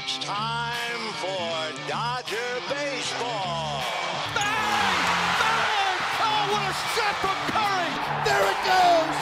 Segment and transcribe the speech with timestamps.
[0.00, 2.36] It's time for Dodger
[2.68, 3.82] baseball.
[4.32, 4.98] Bang!
[5.40, 5.98] Bang!
[6.20, 7.90] Oh, what a shot from Curry!
[8.24, 9.16] There it goes!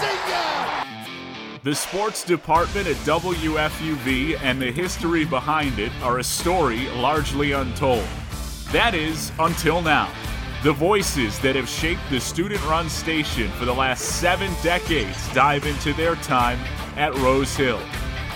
[0.00, 1.60] See ya!
[1.62, 8.04] The sports department at WFUV and the history behind it are a story largely untold.
[8.70, 10.12] That is, until now.
[10.62, 15.64] The voices that have shaped the student run station for the last seven decades dive
[15.64, 16.58] into their time
[16.96, 17.80] at Rose Hill.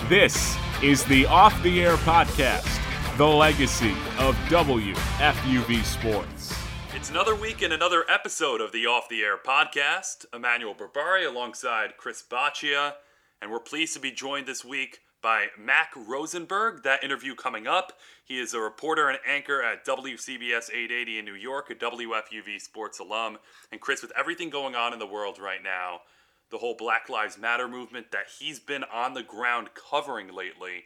[0.09, 2.77] This is the Off the Air podcast,
[3.17, 6.53] the legacy of WFUV Sports.
[6.93, 10.25] It's another week and another episode of the Off the Air podcast.
[10.33, 12.95] Emmanuel Barbari alongside Chris Baccia,
[13.41, 16.83] and we're pleased to be joined this week by Mac Rosenberg.
[16.83, 17.93] That interview coming up.
[18.25, 22.99] He is a reporter and anchor at WCBS 880 in New York, a WFUV sports
[22.99, 23.37] alum.
[23.71, 26.01] And Chris, with everything going on in the world right now,
[26.53, 30.83] the whole Black Lives Matter movement that he's been on the ground covering lately,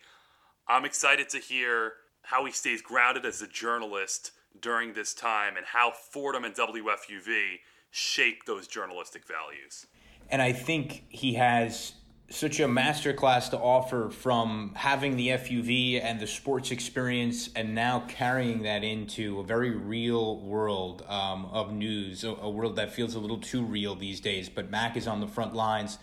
[0.66, 5.66] I'm excited to hear how he stays grounded as a journalist during this time and
[5.66, 7.58] how Fordham and WFUV
[7.92, 9.88] shape those journalistic values.
[10.30, 11.94] And I think he has
[12.30, 18.04] such a masterclass to offer from having the FUV and the sports experience and now
[18.10, 23.16] carrying that into a very real world um, of news, a, a, world that feels
[23.16, 24.50] a little too real these days.
[24.50, 25.98] But Mac is on the front lines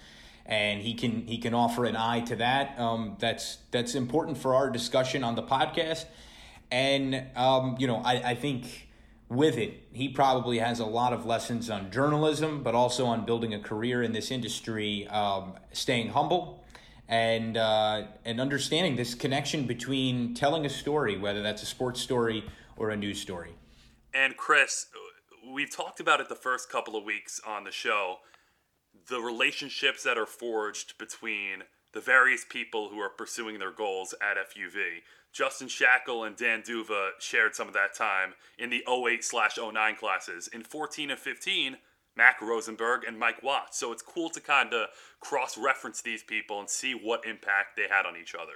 [0.46, 2.78] and he can he can offer an eye to that.
[2.78, 6.06] Um, that's that's important for our discussion on the podcast.
[6.70, 8.88] And um, you know, I, I think
[9.28, 13.54] with it, he probably has a lot of lessons on journalism, but also on building
[13.54, 16.64] a career in this industry, um, staying humble,
[17.08, 22.44] and uh, and understanding this connection between telling a story, whether that's a sports story
[22.76, 23.54] or a news story.
[24.12, 24.86] And Chris,
[25.52, 28.18] we've talked about it the first couple of weeks on the show,
[29.08, 34.36] the relationships that are forged between the various people who are pursuing their goals at
[34.36, 35.02] FUV.
[35.34, 39.96] Justin Shackle and Dan D'Uva shared some of that time in the 08 slash 09
[39.96, 40.48] classes.
[40.48, 41.76] In 14 and 15,
[42.16, 43.78] Mac Rosenberg and Mike Watts.
[43.78, 47.88] So it's cool to kind of cross reference these people and see what impact they
[47.90, 48.52] had on each other.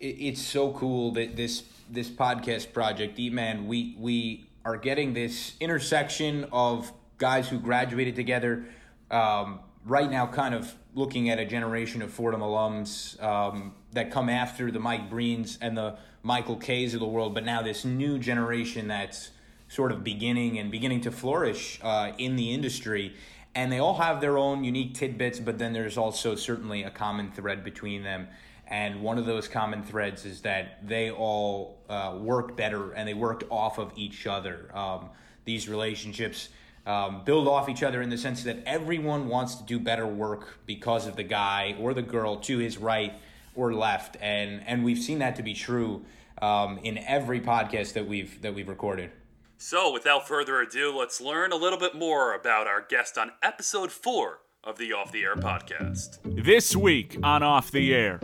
[0.00, 5.52] It's so cool that this this podcast project, E Man, we we are getting this
[5.60, 8.64] intersection of guys who graduated together.
[9.10, 14.30] Um, right now, kind of looking at a generation of Fordham alums um, that come
[14.30, 18.18] after the Mike Breens and the Michael Kay's of the world, but now this new
[18.18, 19.30] generation that's
[19.68, 23.14] sort of beginning and beginning to flourish uh, in the industry.
[23.54, 27.30] And they all have their own unique tidbits, but then there's also certainly a common
[27.30, 28.28] thread between them.
[28.66, 33.14] And one of those common threads is that they all uh, work better and they
[33.14, 34.70] work off of each other.
[34.74, 35.10] Um,
[35.44, 36.48] these relationships
[36.86, 40.58] um, build off each other in the sense that everyone wants to do better work
[40.64, 43.12] because of the guy or the girl to his right
[43.54, 46.04] or left, and and we've seen that to be true
[46.40, 49.10] um, in every podcast that we've that we've recorded.
[49.56, 53.92] So, without further ado, let's learn a little bit more about our guest on episode
[53.92, 56.18] four of the Off the Air podcast.
[56.44, 58.20] This week on Off the Air,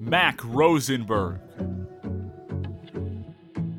[0.00, 1.40] Mac Rosenberg.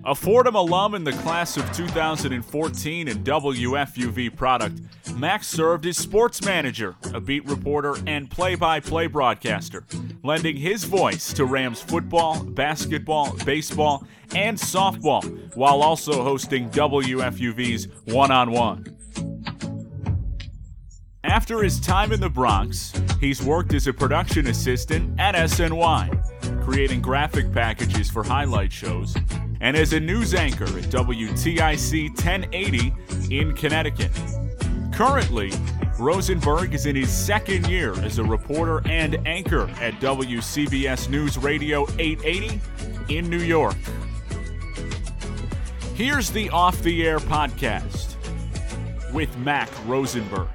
[0.06, 4.80] A Fordham alum in the class of 2014 and WFUV product,
[5.16, 9.84] Max served as sports manager, a beat reporter, and play by play broadcaster,
[10.24, 18.32] lending his voice to Rams football, basketball, baseball, and softball, while also hosting WFUV's One
[18.32, 18.86] on One.
[21.26, 27.02] After his time in the Bronx, he's worked as a production assistant at SNY, creating
[27.02, 29.14] graphic packages for highlight shows
[29.62, 32.94] and as a news anchor at WTIC 1080
[33.30, 34.12] in Connecticut.
[34.94, 35.52] Currently,
[36.00, 41.84] Rosenberg is in his second year as a reporter and anchor at WCBS News Radio
[42.00, 42.62] 880
[43.10, 43.76] in New York.
[45.96, 48.16] Here's the Off the Air podcast
[49.14, 50.48] with Mac Rosenberg.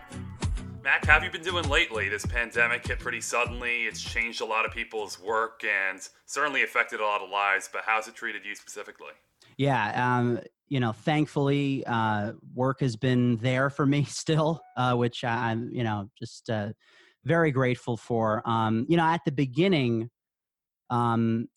[0.85, 2.11] Mac, how have you been doing lately?
[2.11, 3.85] This pandemic hit pretty suddenly.
[3.85, 7.85] It's changed a lot of people's work and certainly affected a lot of lives, but
[7.87, 9.13] how's it treated you specifically?
[9.57, 15.25] Yeah, um, you know, thankfully, uh, work has been there for me still, uh, which
[15.25, 16.73] I'm, you know, just uh,
[17.25, 18.43] very grateful for.
[18.45, 20.11] Um, you know, at the beginning,
[20.91, 21.49] um,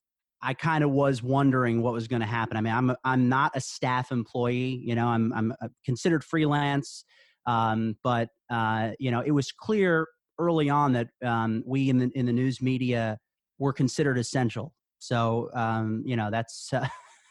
[0.42, 2.56] I kind of was wondering what was going to happen.
[2.56, 4.82] I mean, I'm I'm not a staff employee.
[4.86, 7.04] You know, I'm I'm uh, considered freelance.
[7.46, 10.08] Um, but uh, you know, it was clear
[10.40, 13.18] early on that um, we in the in the news media
[13.60, 14.74] were considered essential.
[15.00, 16.88] So um, you know, that's uh,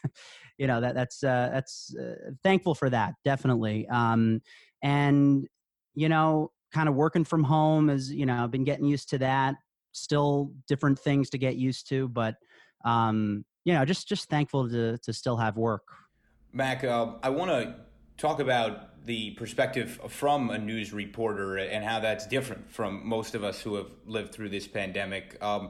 [0.57, 3.87] you know that that's uh, that's uh, thankful for that definitely.
[3.89, 4.41] Um,
[4.83, 5.47] and
[5.95, 9.17] you know, kind of working from home is you know I've been getting used to
[9.19, 9.55] that.
[9.93, 12.35] Still different things to get used to, but
[12.85, 15.83] um, you know, just just thankful to to still have work.
[16.53, 17.75] Mac, uh, I want to
[18.17, 23.43] talk about the perspective from a news reporter and how that's different from most of
[23.43, 25.41] us who have lived through this pandemic.
[25.41, 25.69] Um,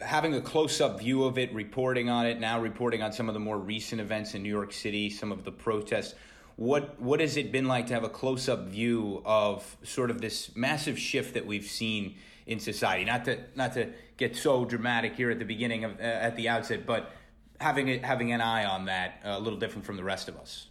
[0.00, 3.34] having a close up view of it, reporting on it, now reporting on some of
[3.34, 6.14] the more recent events in New York City, some of the protests.
[6.56, 10.20] What what has it been like to have a close up view of sort of
[10.20, 12.16] this massive shift that we've seen
[12.46, 13.04] in society?
[13.04, 16.48] Not to not to get so dramatic here at the beginning of uh, at the
[16.48, 17.12] outset, but
[17.60, 20.36] having it having an eye on that uh, a little different from the rest of
[20.36, 20.68] us.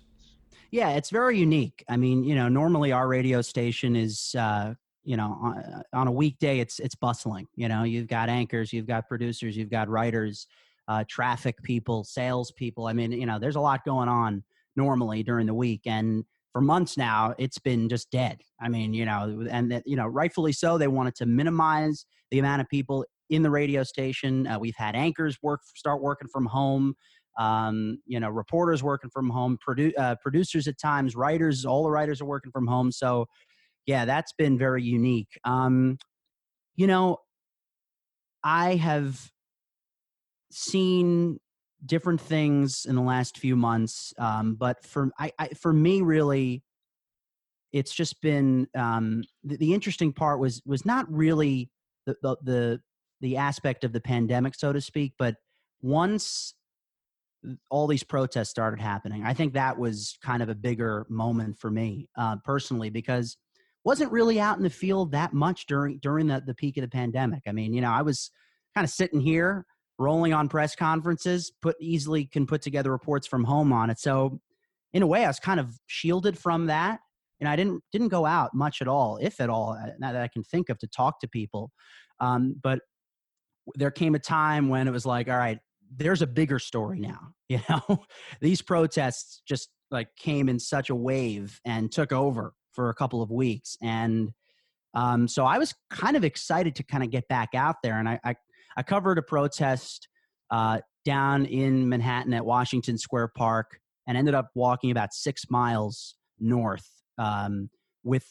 [0.74, 1.84] Yeah, it's very unique.
[1.88, 4.74] I mean, you know, normally our radio station is uh,
[5.04, 8.88] you know on, on, a weekday it's it's bustling you know you've got anchors you've
[8.88, 10.48] got producers you've got writers
[10.88, 12.88] uh, traffic people sales people.
[12.88, 14.44] I mean you know there's a lot going on
[14.76, 16.24] normally during the week and
[16.54, 18.42] for months now it's been just dead.
[18.60, 22.40] I mean you know and that you know rightfully so they wanted to minimize the
[22.40, 24.48] amount of people in the radio station.
[24.48, 26.96] Uh, we've had anchors work start working from home
[27.40, 31.90] um, you know reporters working from home produ- uh, producers at times writers all the
[31.90, 33.28] writers are working from home so
[33.86, 35.40] yeah, that's been very unique.
[35.44, 35.98] Um,
[36.76, 37.18] you know,
[38.44, 39.32] I have
[40.52, 41.40] seen
[41.86, 46.64] different things in the last few months, um, but for I, I, for me, really,
[47.74, 51.70] it's just been um, the, the, interesting part was was not really
[52.06, 52.82] the, the the
[53.22, 55.36] the aspect of the pandemic, so to speak, but
[55.82, 56.54] once
[57.70, 61.70] all these protests started happening, I think that was kind of a bigger moment for
[61.70, 63.38] me uh, personally because
[63.84, 66.88] wasn't really out in the field that much during during the, the peak of the
[66.88, 67.44] pandemic.
[67.48, 68.32] I mean, you know, I was
[68.76, 69.66] kind of sitting here
[70.00, 74.00] rolling on press conferences, put easily can put together reports from home on it.
[74.00, 74.40] So
[74.94, 77.00] in a way, I was kind of shielded from that.
[77.40, 80.30] And I didn't didn't go out much at all, if at all, uh, that I
[80.30, 81.72] can think of to talk to people.
[82.20, 82.80] Um, but
[83.76, 85.60] there came a time when it was like, all right,
[85.96, 87.20] there's a bigger story now.
[87.50, 88.04] You know,
[88.42, 93.22] these protests just like came in such a wave and took over for a couple
[93.22, 93.78] of weeks.
[93.80, 94.32] And
[94.96, 98.00] um, so I was kind of excited to kind of get back out there.
[98.00, 98.36] And I, I,
[98.76, 100.08] I covered a protest
[100.50, 106.16] uh, down in Manhattan at Washington Square Park and ended up walking about six miles
[106.40, 106.88] north
[107.20, 107.70] um,
[108.04, 108.26] with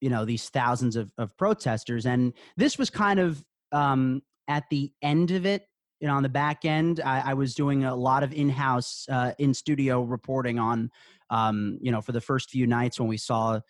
[0.00, 3.42] you know these thousands of, of protesters and this was kind of
[3.72, 5.66] um, at the end of it
[6.00, 9.32] you know on the back end i, I was doing a lot of in-house uh,
[9.38, 10.90] in studio reporting on
[11.30, 13.60] um, you know, for the first few nights when we saw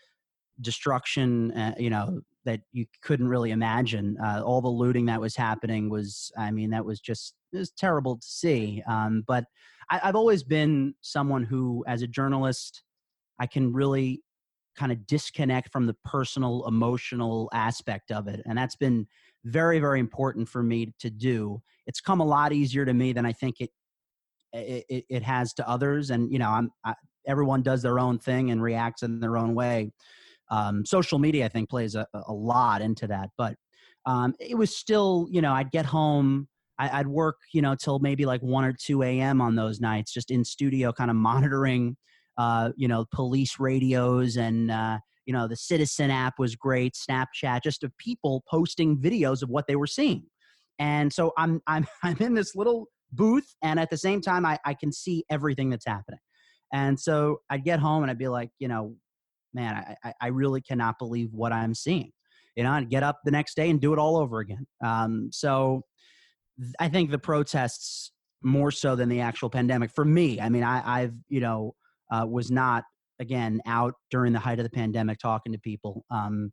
[0.60, 4.16] destruction, uh, you know, that you couldn't really imagine.
[4.22, 7.70] Uh, all the looting that was happening was, I mean, that was just it was
[7.70, 8.82] terrible to see.
[8.86, 9.44] Um, but
[9.90, 12.82] I, I've always been someone who, as a journalist,
[13.40, 14.22] I can really
[14.76, 19.06] kind of disconnect from the personal, emotional aspect of it, and that's been
[19.46, 21.60] very, very important for me to do.
[21.86, 23.70] It's come a lot easier to me than I think it
[24.52, 26.94] it, it, has to others and you know i'm I,
[27.26, 29.90] everyone does their own thing and reacts in their own way.
[30.50, 33.30] Um, social media, I think, plays a, a lot into that.
[33.36, 33.56] But
[34.06, 36.48] um, it was still, you know, I'd get home,
[36.78, 39.40] I, would work, you know, till maybe like 1 or 2 a.m.
[39.40, 41.96] on those nights, just in studio, kind of monitoring,
[42.38, 47.62] uh, you know, police radios and, uh, you know, the Citizen app was great, Snapchat,
[47.62, 50.24] just of people posting videos of what they were seeing.
[50.78, 54.58] And so I'm, I'm, I'm in this little booth, and at the same time, I,
[54.64, 56.20] I can see everything that's happening.
[56.72, 58.96] And so I'd get home and I'd be like, you know,
[59.54, 62.10] man, I, I really cannot believe what I'm seeing.
[62.56, 64.66] You know, I'd get up the next day and do it all over again.
[64.84, 65.82] Um, so
[66.80, 70.40] I think the protests more so than the actual pandemic for me.
[70.40, 71.74] I mean, I, I've, you know,
[72.10, 72.84] uh, was not
[73.18, 76.04] again out during the height of the pandemic talking to people.
[76.10, 76.52] Um,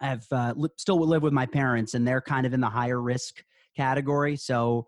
[0.00, 3.00] I've uh, li- still live with my parents and they're kind of in the higher
[3.00, 3.42] risk
[3.76, 4.36] category.
[4.36, 4.86] So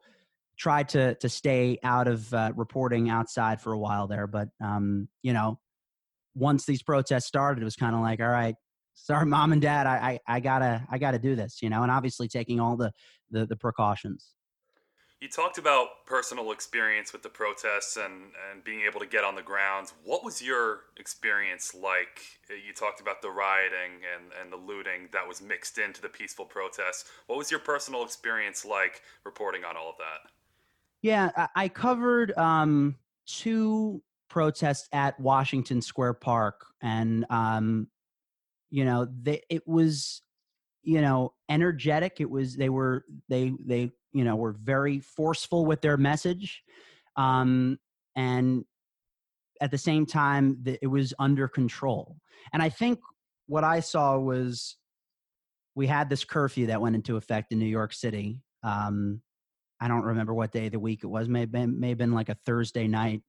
[0.59, 5.09] tried to to stay out of uh, reporting outside for a while there, but um,
[5.23, 5.59] you know,
[6.35, 8.55] once these protests started, it was kind of like, all right,
[8.95, 11.91] sorry, mom and dad, I, I, I gotta I gotta do this, you know, and
[11.91, 12.93] obviously taking all the
[13.31, 14.31] the, the precautions.
[15.25, 19.35] You talked about personal experience with the protests and, and being able to get on
[19.35, 19.95] the grounds.
[20.05, 22.21] What was your experience like?
[22.51, 26.45] You talked about the rioting and, and the looting that was mixed into the peaceful
[26.45, 27.07] protests.
[27.27, 30.31] What was your personal experience like reporting on all of that?
[31.01, 37.89] Yeah, I covered um, two protests at Washington Square Park, and um,
[38.69, 40.21] you know, they, it was
[40.83, 42.21] you know energetic.
[42.21, 46.63] It was they were they they you know were very forceful with their message,
[47.17, 47.79] um,
[48.17, 48.65] and
[49.61, 52.17] at the same time, it was under control.
[52.53, 52.99] And I think
[53.47, 54.77] what I saw was
[55.75, 58.41] we had this curfew that went into effect in New York City.
[58.63, 59.21] Um,
[59.81, 61.29] I don't remember what day of the week it was.
[61.29, 63.23] May have been, may have been like a Thursday night.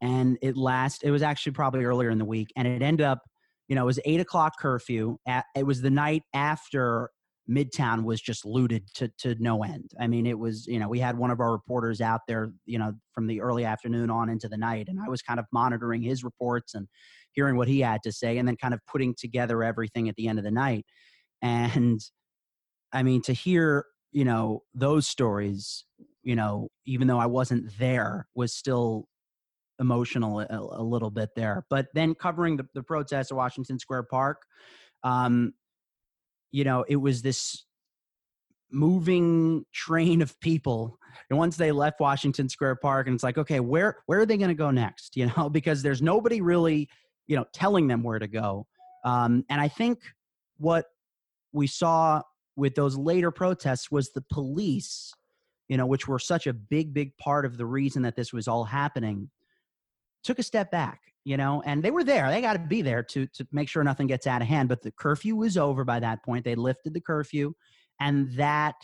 [0.00, 2.52] And it last, it was actually probably earlier in the week.
[2.54, 3.22] And it ended up,
[3.66, 5.16] you know, it was eight o'clock curfew.
[5.26, 7.10] At, it was the night after
[7.48, 9.92] Midtown was just looted to, to no end.
[10.00, 12.78] I mean, it was, you know, we had one of our reporters out there, you
[12.78, 14.88] know, from the early afternoon on into the night.
[14.88, 16.88] And I was kind of monitoring his reports and
[17.32, 20.26] hearing what he had to say and then kind of putting together everything at the
[20.26, 20.84] end of the night.
[21.42, 22.00] And
[22.94, 25.84] I mean, to hear, you know, those stories,
[26.22, 29.06] you know, even though I wasn't there, was still
[29.78, 31.66] emotional a, a little bit there.
[31.68, 34.42] But then covering the, the protests at Washington Square Park,
[35.04, 35.52] um,
[36.56, 37.66] you know, it was this
[38.70, 40.98] moving train of people
[41.30, 44.36] and once they left washington square park and it's like okay where where are they
[44.36, 45.16] going to go next?
[45.20, 46.88] You know because there's nobody really
[47.28, 48.66] you know telling them where to go.
[49.04, 50.00] Um, and i think
[50.56, 50.86] what
[51.52, 52.22] we saw
[52.56, 55.12] with those later protests was the police
[55.68, 58.48] you know which were such a big big part of the reason that this was
[58.48, 59.30] all happening
[60.24, 63.02] took a step back you know and they were there they got to be there
[63.02, 65.98] to to make sure nothing gets out of hand but the curfew was over by
[65.98, 67.52] that point they lifted the curfew
[68.00, 68.76] and that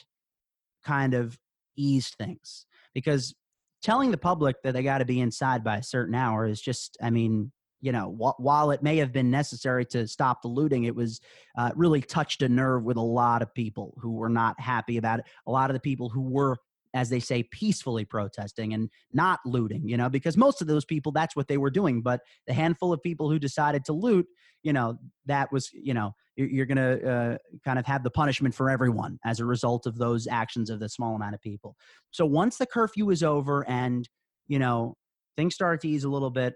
[0.85, 1.39] kind of
[1.77, 3.33] eased things because
[3.81, 6.99] telling the public that they got to be inside by a certain hour is just
[7.01, 10.83] i mean you know wh- while it may have been necessary to stop the looting
[10.83, 11.21] it was
[11.57, 15.21] uh, really touched a nerve with a lot of people who were not happy about
[15.21, 16.57] it a lot of the people who were
[16.95, 21.13] as they say, peacefully protesting and not looting, you know, because most of those people,
[21.13, 22.03] that's what they were doing.
[22.03, 24.27] But the handful of people who decided to loot,
[24.63, 28.55] you know, that was, you know, you're going to uh, kind of have the punishment
[28.55, 31.77] for everyone as a result of those actions of the small amount of people.
[32.11, 34.09] So once the curfew was over and,
[34.47, 34.97] you know,
[35.37, 36.55] things started to ease a little bit,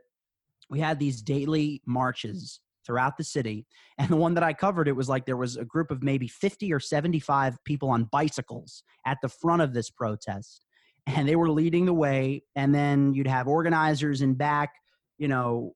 [0.70, 3.66] we had these daily marches throughout the city.
[3.98, 6.28] And the one that I covered, it was like there was a group of maybe
[6.28, 10.64] 50 or 75 people on bicycles at the front of this protest.
[11.06, 12.42] And they were leading the way.
[12.54, 14.70] And then you'd have organizers in back,
[15.18, 15.74] you know,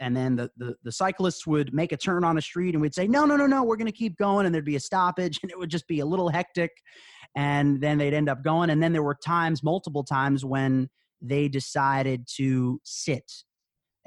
[0.00, 2.94] and then the, the, the cyclists would make a turn on a street and we'd
[2.94, 4.46] say, no, no, no, no, we're going to keep going.
[4.46, 6.70] And there'd be a stoppage and it would just be a little hectic.
[7.36, 8.70] And then they'd end up going.
[8.70, 10.88] And then there were times, multiple times, when
[11.20, 13.30] they decided to sit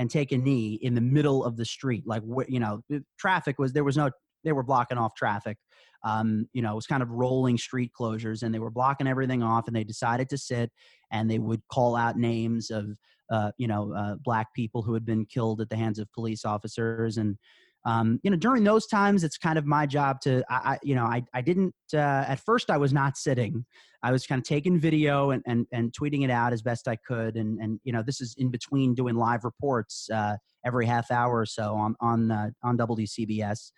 [0.02, 2.08] and take a knee in the middle of the street.
[2.08, 2.82] Like, you know,
[3.20, 4.10] traffic was, there was no,
[4.44, 5.58] they were blocking off traffic.
[6.04, 9.44] Um, you know, it was kind of rolling street closures and they were blocking everything
[9.44, 10.72] off and they decided to sit
[11.12, 12.88] and they would call out names of,
[13.32, 16.46] uh, you know, uh, black people who had been killed at the hands of police
[16.46, 17.18] officers.
[17.18, 17.38] And,
[17.86, 20.96] um, you know, during those times, it's kind of my job to, I, I you
[20.96, 23.66] know, I, I didn't, uh, at first I was not sitting.
[24.04, 26.96] I was kind of taking video and, and, and tweeting it out as best I
[26.96, 27.36] could.
[27.38, 31.40] And, and, you know, this is in between doing live reports uh, every half hour
[31.40, 33.72] or so on, on, uh, on WCBS.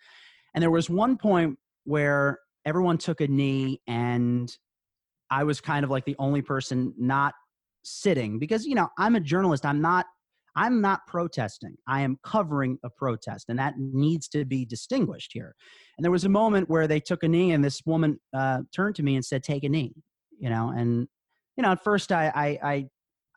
[0.54, 4.54] And there was one point where everyone took a knee and
[5.30, 7.34] I was kind of like the only person not
[7.84, 9.66] sitting because, you know, I'm a journalist.
[9.66, 10.06] I'm not
[10.56, 11.76] I'm not protesting.
[11.86, 15.54] I am covering a protest, and that needs to be distinguished here.
[15.96, 18.94] And there was a moment where they took a knee, and this woman uh, turned
[18.96, 19.94] to me and said, "Take a knee."
[20.38, 21.08] you know, and
[21.56, 22.86] you know, at first I, I, I,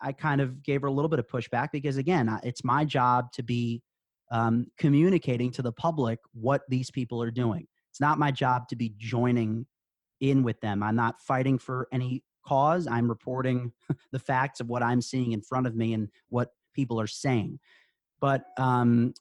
[0.01, 3.31] I kind of gave her a little bit of pushback because again, it's my job
[3.33, 3.81] to be
[4.31, 7.67] um, communicating to the public what these people are doing.
[7.91, 9.65] It's not my job to be joining
[10.19, 10.83] in with them.
[10.83, 12.87] I'm not fighting for any cause.
[12.87, 13.71] I'm reporting
[14.11, 17.59] the facts of what I'm seeing in front of me and what people are saying.
[18.21, 19.13] But um,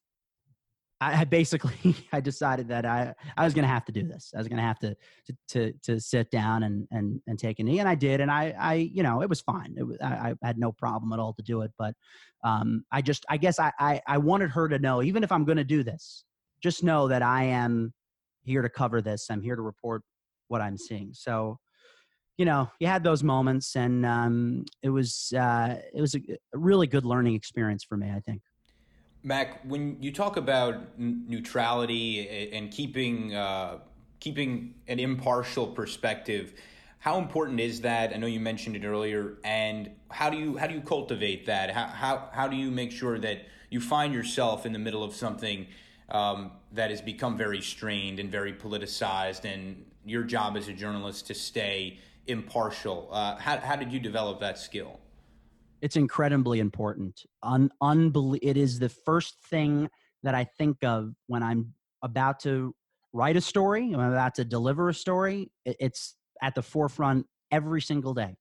[1.00, 4.32] I basically I decided that I I was going to have to do this.
[4.34, 4.96] I was going to have to
[5.48, 8.20] to to sit down and and and take a knee, and I did.
[8.20, 9.75] And I I you know it was fine.
[9.76, 11.72] It was, I, I had no problem at all to do it.
[11.78, 11.94] But
[12.44, 15.44] um, I just I guess I, I I wanted her to know, even if I'm
[15.44, 16.25] going to do this,
[16.62, 17.92] just know that I am
[18.44, 19.28] here to cover this.
[19.30, 20.02] I'm here to report
[20.48, 21.10] what I'm seeing.
[21.12, 21.58] So
[22.38, 26.21] you know, you had those moments, and um, it was uh, it was a,
[26.52, 28.11] really good learning experience for me.
[28.11, 28.43] I think.
[29.23, 33.78] Mac, when you talk about n- neutrality and keeping uh,
[34.21, 36.52] keeping an impartial perspective,
[36.99, 38.12] how important is that?
[38.12, 41.71] I know you mentioned it earlier, and how do you how do you cultivate that?
[41.71, 45.14] How how how do you make sure that you find yourself in the middle of
[45.14, 45.66] something
[46.11, 51.26] um, that has become very strained and very politicized, and your job as a journalist
[51.28, 53.09] to stay impartial?
[53.11, 55.00] Uh, how how did you develop that skill?
[55.83, 57.23] It's incredibly important.
[57.42, 59.88] Un- unbelie- it is the first thing
[60.23, 62.75] that I think of when I'm about to
[63.12, 65.50] write a story, I'm about to deliver a story.
[65.64, 68.37] It's at the forefront every single day.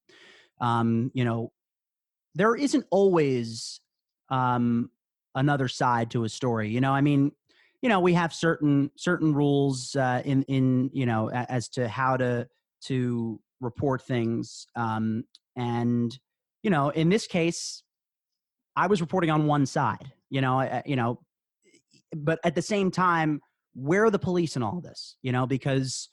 [0.60, 1.52] Um, you know,
[2.34, 3.80] there isn't always
[4.30, 4.90] um,
[5.34, 6.70] another side to a story.
[6.70, 7.32] You know, I mean,
[7.82, 12.18] you know, we have certain certain rules uh, in in you know as to how
[12.18, 12.48] to
[12.86, 14.68] to report things.
[14.76, 15.24] Um,
[15.56, 16.18] and
[16.64, 17.84] you know, in this case,
[18.76, 20.12] I was reporting on one side.
[20.30, 21.20] You know, I, you know,
[22.16, 23.40] but at the same time,
[23.74, 25.18] where are the police in all this?
[25.22, 26.10] You know, because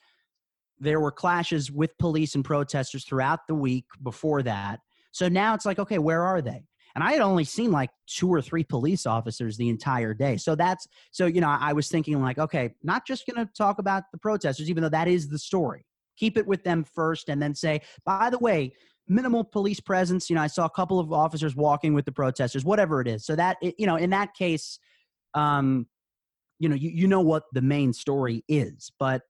[0.79, 4.81] there were clashes with police and protesters throughout the week before that.
[5.13, 6.65] So now it's like, okay, where are they?
[6.95, 10.37] And I had only seen like two or three police officers the entire day.
[10.37, 13.79] So that's so you know, I was thinking like, okay, not just going to talk
[13.79, 15.87] about the protesters, even though that is the story.
[16.16, 18.73] Keep it with them first, and then say, by the way,
[19.09, 20.28] minimal police presence.
[20.28, 23.25] You know, I saw a couple of officers walking with the protesters, whatever it is.
[23.25, 24.78] So that you know, in that case,
[25.35, 25.87] um,
[26.59, 29.23] you know, you you know what the main story is, but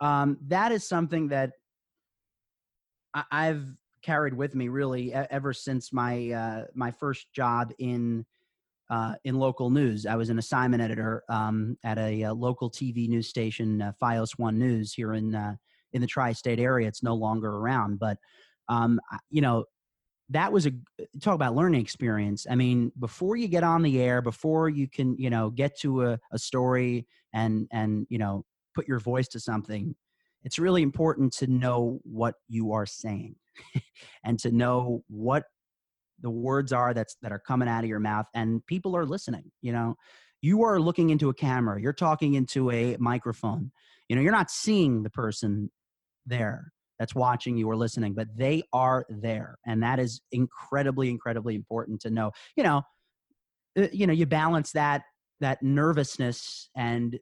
[0.00, 1.52] um, that is something that
[3.14, 3.66] I, I've
[4.02, 8.24] carried with me really ever since my uh, my first job in
[8.90, 10.06] uh, in local news.
[10.06, 13.92] I was an assignment editor um, at a, a, uh, local TV news station, uh,
[14.00, 15.56] FiOS One News, here in uh,
[15.96, 16.86] in the tri-state area.
[16.86, 18.18] It's no longer around, but
[18.68, 19.00] um,
[19.30, 19.64] you know
[20.30, 20.72] that was a
[21.20, 22.46] talk about learning experience.
[22.50, 26.04] I mean, before you get on the air, before you can you know get to
[26.04, 29.94] a, a story and and you know put your voice to something,
[30.46, 33.34] it's really important to know what you are saying
[34.24, 35.44] and to know what
[36.20, 39.50] the words are that's that are coming out of your mouth and people are listening
[39.60, 39.94] you know
[40.40, 43.70] you are looking into a camera you're talking into a microphone
[44.08, 45.70] you know you're not seeing the person
[46.26, 51.54] there that's watching you or listening but they are there and that is incredibly incredibly
[51.54, 52.82] important to know you know
[53.78, 55.02] uh, you know you balance that
[55.40, 57.18] that nervousness and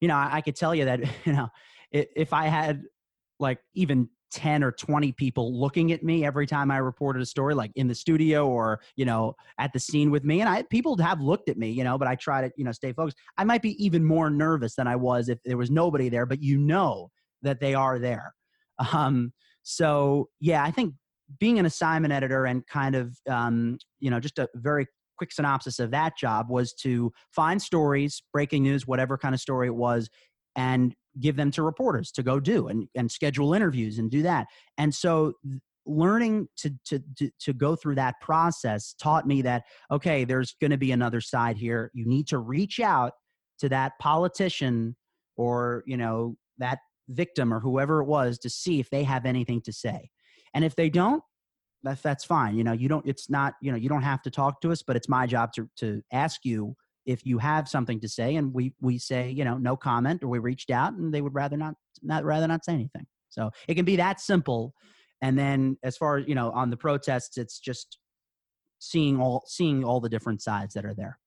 [0.00, 1.48] you know i, I could tell you that you know
[1.92, 2.82] if i had
[3.38, 7.54] like even 10 or 20 people looking at me every time I reported a story,
[7.54, 10.40] like in the studio or, you know, at the scene with me.
[10.40, 12.72] And I, people have looked at me, you know, but I try to, you know,
[12.72, 13.16] stay focused.
[13.38, 16.42] I might be even more nervous than I was if there was nobody there, but
[16.42, 17.10] you know
[17.42, 18.34] that they are there.
[18.92, 19.32] Um,
[19.62, 20.94] so yeah, I think
[21.38, 25.78] being an assignment editor and kind of, um, you know, just a very quick synopsis
[25.78, 30.08] of that job was to find stories, breaking news, whatever kind of story it was,
[30.56, 34.46] and give them to reporters to go do and, and schedule interviews and do that.
[34.78, 35.34] And so
[35.86, 40.70] learning to, to, to, to go through that process taught me that, okay, there's going
[40.70, 41.90] to be another side here.
[41.94, 43.12] You need to reach out
[43.58, 44.96] to that politician
[45.36, 46.78] or, you know, that
[47.10, 50.10] victim or whoever it was to see if they have anything to say.
[50.54, 51.22] And if they don't,
[51.82, 52.56] that, that's fine.
[52.56, 54.82] You know, you don't, it's not, you know, you don't have to talk to us,
[54.82, 58.52] but it's my job to, to ask you if you have something to say and
[58.52, 61.56] we we say you know no comment or we reached out and they would rather
[61.56, 64.74] not not rather not say anything so it can be that simple
[65.22, 67.98] and then as far as you know on the protests it's just
[68.78, 71.18] seeing all seeing all the different sides that are there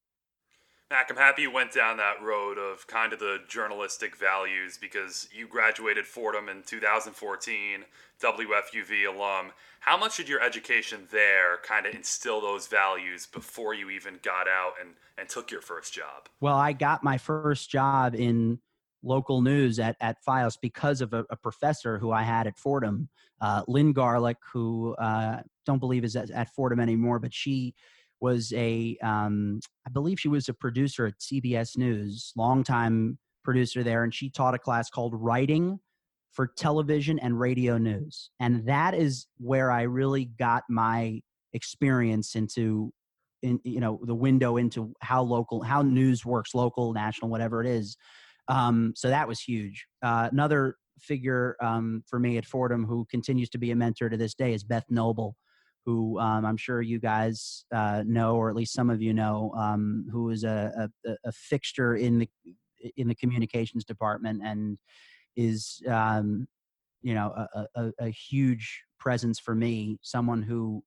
[0.94, 5.28] Mac, I'm happy you went down that road of kind of the journalistic values because
[5.36, 7.84] you graduated Fordham in 2014,
[8.22, 9.50] WFUV alum.
[9.80, 14.46] How much did your education there kind of instill those values before you even got
[14.46, 16.28] out and, and took your first job?
[16.40, 18.60] Well, I got my first job in
[19.02, 23.08] local news at, at FiOS because of a, a professor who I had at Fordham,
[23.40, 27.74] uh, Lynn Garlick, who uh, don't believe is at, at Fordham anymore, but she
[28.24, 34.02] was a, um, I believe she was a producer at CBS News, longtime producer there,
[34.02, 35.78] and she taught a class called Writing
[36.32, 38.30] for Television and Radio News.
[38.40, 41.20] And that is where I really got my
[41.52, 42.94] experience into
[43.42, 47.66] in you know the window into how local how news works local national whatever it
[47.66, 47.96] is
[48.48, 53.50] um, so that was huge uh, another figure um, for me at fordham who continues
[53.50, 55.34] to be a mentor to this day is Beth Knobel
[55.84, 59.52] who um, I'm sure you guys uh, know, or at least some of you know,
[59.56, 62.28] um, who is a, a, a, fixture in the
[62.96, 64.78] in the communications department and
[65.36, 66.46] is, um,
[67.02, 69.98] you know, a, a, a, huge presence for me.
[70.02, 70.82] Someone who,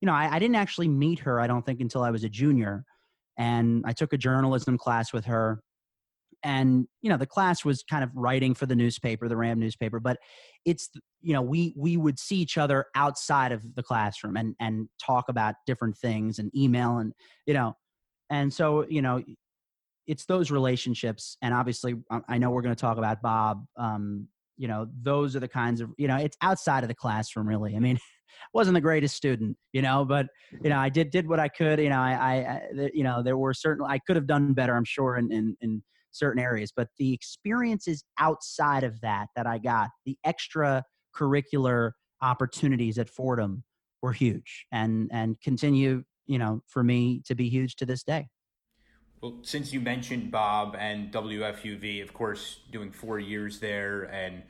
[0.00, 2.28] you know, I, I didn't actually meet her, I don't think, until I was a
[2.28, 2.84] junior,
[3.38, 5.60] and I took a journalism class with her
[6.42, 10.00] and you know the class was kind of writing for the newspaper the ram newspaper
[10.00, 10.18] but
[10.64, 14.88] it's you know we we would see each other outside of the classroom and and
[15.04, 17.12] talk about different things and email and
[17.46, 17.74] you know
[18.30, 19.22] and so you know
[20.06, 24.28] it's those relationships and obviously um, i know we're going to talk about bob um
[24.56, 27.76] you know those are the kinds of you know it's outside of the classroom really
[27.76, 27.98] i mean
[28.54, 30.26] wasn't the greatest student you know but
[30.62, 33.36] you know i did did what i could you know i i, you know there
[33.36, 35.82] were certain i could have done better i'm sure in in, in
[36.16, 40.82] certain areas but the experiences outside of that that i got the extra
[41.14, 43.62] curricular opportunities at fordham
[44.02, 48.26] were huge and and continue you know for me to be huge to this day
[49.20, 54.42] well since you mentioned bob and wfuv of course doing four years there and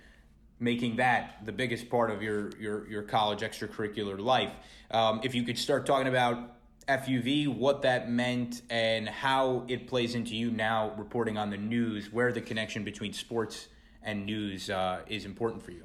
[0.58, 4.52] making that the biggest part of your your your college extracurricular life.
[4.90, 6.55] Um, if you could start talking about
[6.88, 12.12] FUV, what that meant, and how it plays into you now reporting on the news,
[12.12, 13.68] where the connection between sports
[14.02, 15.84] and news uh, is important for you.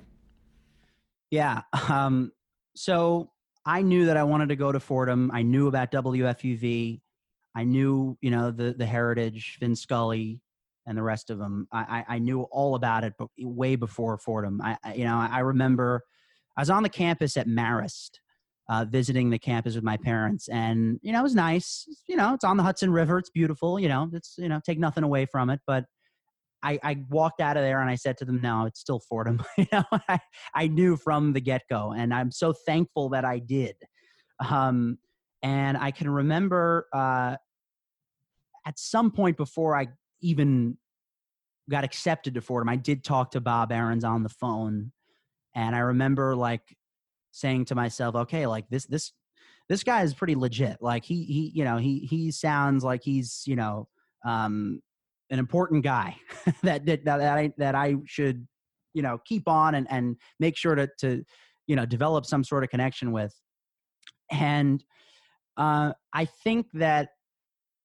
[1.32, 1.62] Yeah.
[1.90, 2.32] Um,
[2.76, 3.32] so
[3.66, 5.32] I knew that I wanted to go to Fordham.
[5.34, 7.02] I knew about WFUV.
[7.56, 10.40] I knew, you know, the the heritage, Vin Scully,
[10.86, 11.68] and the rest of them.
[11.72, 14.62] I, I, knew all about it, but way before Fordham.
[14.62, 16.04] I you know, I remember
[16.56, 18.20] I was on the campus at Marist,
[18.72, 21.86] uh, visiting the campus with my parents, and you know, it was nice.
[22.08, 23.18] You know, it's on the Hudson River.
[23.18, 23.78] It's beautiful.
[23.78, 25.86] You know, it's you know, take nothing away from it, but
[26.64, 29.44] I, I walked out of there and I said to them, "No, it's still Fordham."
[29.58, 30.20] you know, I,
[30.56, 33.76] I knew from the get go, and I'm so thankful that I did.
[34.48, 34.98] Um,
[35.44, 37.36] and I can remember uh,
[38.66, 39.88] at some point before I
[40.22, 40.78] even
[41.70, 44.94] got accepted to Fordham, I did talk to Bob Ahrens on the phone,
[45.56, 46.78] and I remember like
[47.32, 49.12] saying to myself, "Okay, like this this
[49.70, 50.78] this guy is pretty legit.
[50.82, 53.88] Like he he you know he he sounds like he's you know."
[54.24, 54.82] Um,
[55.32, 56.16] an important guy
[56.62, 58.46] that, that that I that I should
[58.94, 61.24] you know keep on and and make sure to to
[61.66, 63.34] you know develop some sort of connection with
[64.30, 64.84] and
[65.58, 67.10] uh, I think that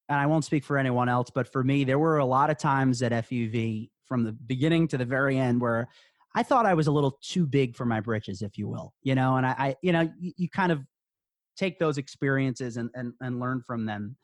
[0.09, 2.59] and I won't speak for anyone else but for me there were a lot of
[2.59, 5.89] times at FUV from the beginning to the very end where
[6.37, 9.15] I thought I was a little too big for my britches if you will you
[9.15, 10.83] know and I, I you know you, you kind of
[11.57, 14.17] take those experiences and, and and learn from them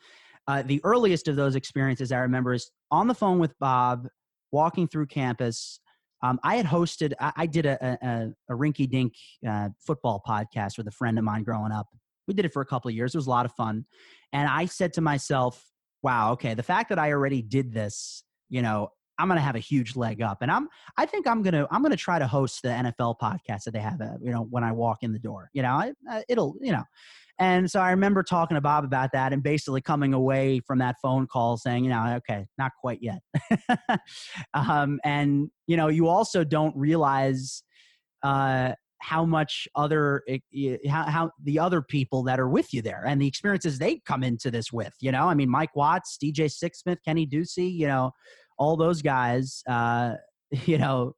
[0.49, 4.09] uh, the earliest of those experiences I remember is on the phone with Bob,
[4.51, 5.81] walking through campus.
[6.23, 9.15] Um, I had hosted, I, I did a, a, a rinky dink
[9.49, 11.87] uh, football podcast with a friend of mine growing up.
[12.27, 13.15] We did it for a couple of years.
[13.15, 13.85] It was a lot of fun.
[14.33, 15.65] And I said to myself,
[16.03, 18.91] wow, okay, the fact that I already did this, you know,
[19.23, 20.39] I'm going to have a huge leg up.
[20.43, 23.21] And I'm, I think I'm going to, I'm going to try to host the NFL
[23.23, 25.69] podcast that they have, uh, you know, when I walk in the door, you know,
[25.69, 26.83] I, uh, it'll, you know,
[27.39, 30.97] and so I remember talking to Bob about that and basically coming away from that
[31.01, 33.21] phone call saying, you know, okay, not quite yet.
[34.55, 37.63] um, and, you know, you also don't realize
[38.25, 43.05] uh, how much other, eh, how, how the other people that are with you there
[43.07, 46.51] and the experiences they come into this with, you know, I mean, Mike Watts, DJ
[46.51, 48.11] Sixsmith, Kenny Ducey, you know,
[48.59, 50.15] all those guys, uh,
[50.67, 51.15] you know,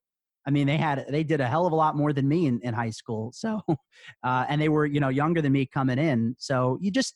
[0.47, 2.61] I mean, they had they did a hell of a lot more than me in,
[2.61, 3.33] in high school.
[3.35, 3.61] So,
[4.23, 6.37] uh, and they were you know younger than me coming in.
[6.39, 7.15] So you just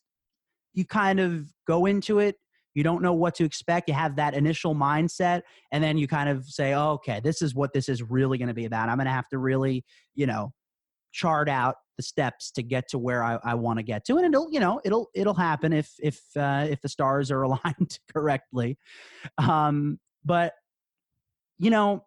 [0.75, 2.37] you kind of go into it.
[2.75, 3.89] You don't know what to expect.
[3.89, 7.55] You have that initial mindset, and then you kind of say, oh, "Okay, this is
[7.55, 8.89] what this is really going to be about.
[8.89, 10.53] I'm going to have to really, you know,
[11.13, 14.27] chart out the steps to get to where I, I want to get to, and
[14.27, 18.79] it'll, you know, it'll it'll happen if if uh, if the stars are aligned correctly.
[19.37, 20.53] Um, but
[21.59, 22.05] you know,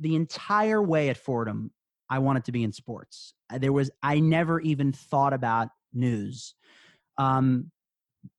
[0.00, 1.70] the entire way at Fordham,
[2.08, 3.34] I wanted to be in sports.
[3.52, 6.54] Uh, there was I never even thought about news.
[7.18, 7.70] Um,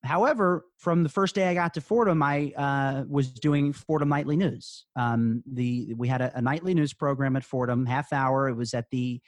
[0.04, 4.36] however, from the first day I got to Fordham, I uh, was doing Fordham Nightly
[4.36, 4.86] News.
[4.96, 8.50] Um, the we had a, a, nightly news program at Fordham, half hour.
[8.50, 9.22] It was at the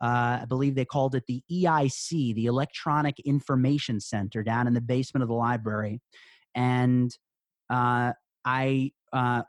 [0.00, 4.80] uh, I believe they called it the EIC, the Electronic Information Center, down in the
[4.80, 6.00] basement of the library,
[6.54, 7.14] and
[7.68, 8.12] uh,
[8.44, 9.42] I uh,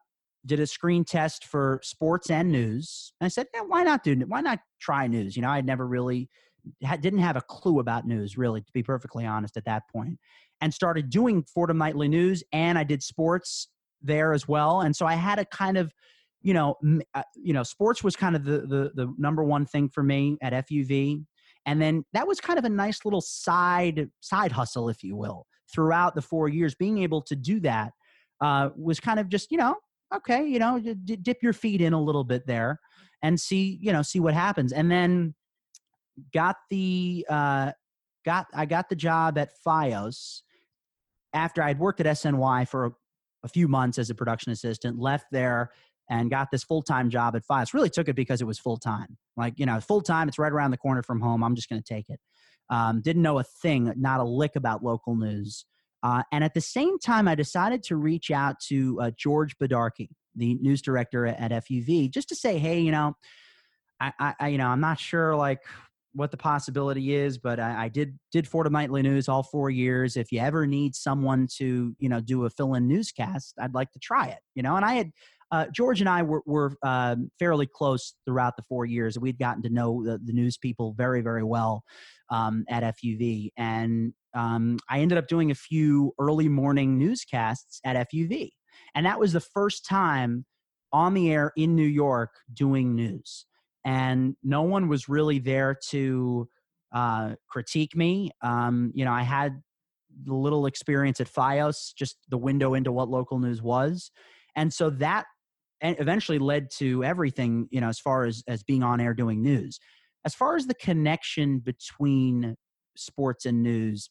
[0.45, 3.13] did a screen test for sports and news.
[3.19, 4.15] And I said, yeah, why not do?
[4.27, 5.35] Why not try news?
[5.35, 6.29] You know, I'd never really
[6.83, 10.17] had, didn't have a clue about news, really, to be perfectly honest, at that point,
[10.61, 13.67] and started doing Fordham Nightly News, and I did sports
[14.01, 14.81] there as well.
[14.81, 15.93] And so I had a kind of,
[16.41, 16.75] you know,
[17.13, 20.37] uh, you know, sports was kind of the, the the number one thing for me
[20.41, 21.23] at FUV,
[21.65, 25.45] and then that was kind of a nice little side side hustle, if you will,
[25.71, 26.73] throughout the four years.
[26.73, 27.93] Being able to do that
[28.41, 29.75] uh, was kind of just, you know,
[30.13, 32.79] okay, you know, d- dip your feet in a little bit there
[33.23, 34.73] and see, you know, see what happens.
[34.73, 35.35] And then
[36.33, 37.71] got the uh,
[38.25, 40.41] got I got the job at FiOS
[41.33, 42.91] after I'd worked at SNY for a,
[43.43, 44.99] a few months as a production assistant.
[44.99, 45.71] Left there
[46.09, 47.73] and got this full time job at FiOS.
[47.73, 49.17] Really took it because it was full time.
[49.37, 50.27] Like you know, full time.
[50.27, 51.43] It's right around the corner from home.
[51.43, 52.19] I'm just going to take it.
[52.69, 55.65] Um, didn't know a thing, not a lick about local news.
[56.03, 60.09] Uh, and at the same time, I decided to reach out to uh, George Bodarky,
[60.35, 63.15] the news director at, FUV, just to say, hey, you know,
[63.99, 65.59] I, I, you know, I'm not sure like
[66.13, 70.17] what the possibility is, but I, I did did Fordham Nightly News all four years.
[70.17, 73.99] If you ever need someone to, you know, do a fill-in newscast, I'd like to
[73.99, 74.39] try it.
[74.55, 75.11] You know, and I had
[75.51, 79.19] uh, George and I were, were uh, fairly close throughout the four years.
[79.19, 81.83] We'd gotten to know the, the news people very, very well
[82.29, 88.09] um, at FUV, and um, I ended up doing a few early morning newscasts at
[88.09, 88.51] FUV.
[88.95, 90.45] And that was the first time
[90.93, 93.45] on the air in New York doing news.
[93.85, 96.47] and no one was really there to
[96.93, 98.31] uh, critique me.
[98.41, 99.61] Um, you know, I had
[100.25, 104.11] the little experience at FiOS, just the window into what local news was,
[104.55, 105.25] and so that
[105.81, 107.67] eventually led to everything.
[107.71, 109.79] You know, as far as as being on air doing news.
[110.23, 112.55] As far as the connection between
[112.95, 114.09] sports and news,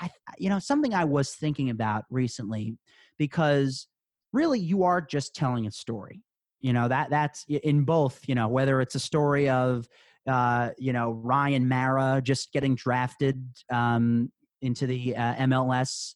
[0.00, 2.76] I, you know, something I was thinking about recently
[3.18, 3.88] because
[4.32, 6.22] really you are just telling a story.
[6.60, 9.86] You know, that that's in both, you know, whether it's a story of,
[10.26, 16.14] uh, you know, Ryan Mara just getting drafted um, into the uh, MLS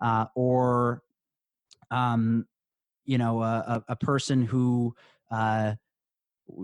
[0.00, 1.02] uh, or,
[1.92, 2.44] um,
[3.04, 4.94] you know, a, a person who,
[5.30, 5.74] uh,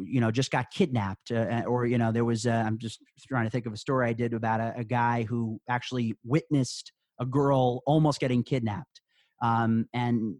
[0.04, 3.46] you know just got kidnapped uh, or you know there was uh, i'm just trying
[3.46, 7.26] to think of a story i did about a, a guy who actually witnessed a
[7.26, 9.00] girl almost getting kidnapped.
[9.42, 10.36] Um, and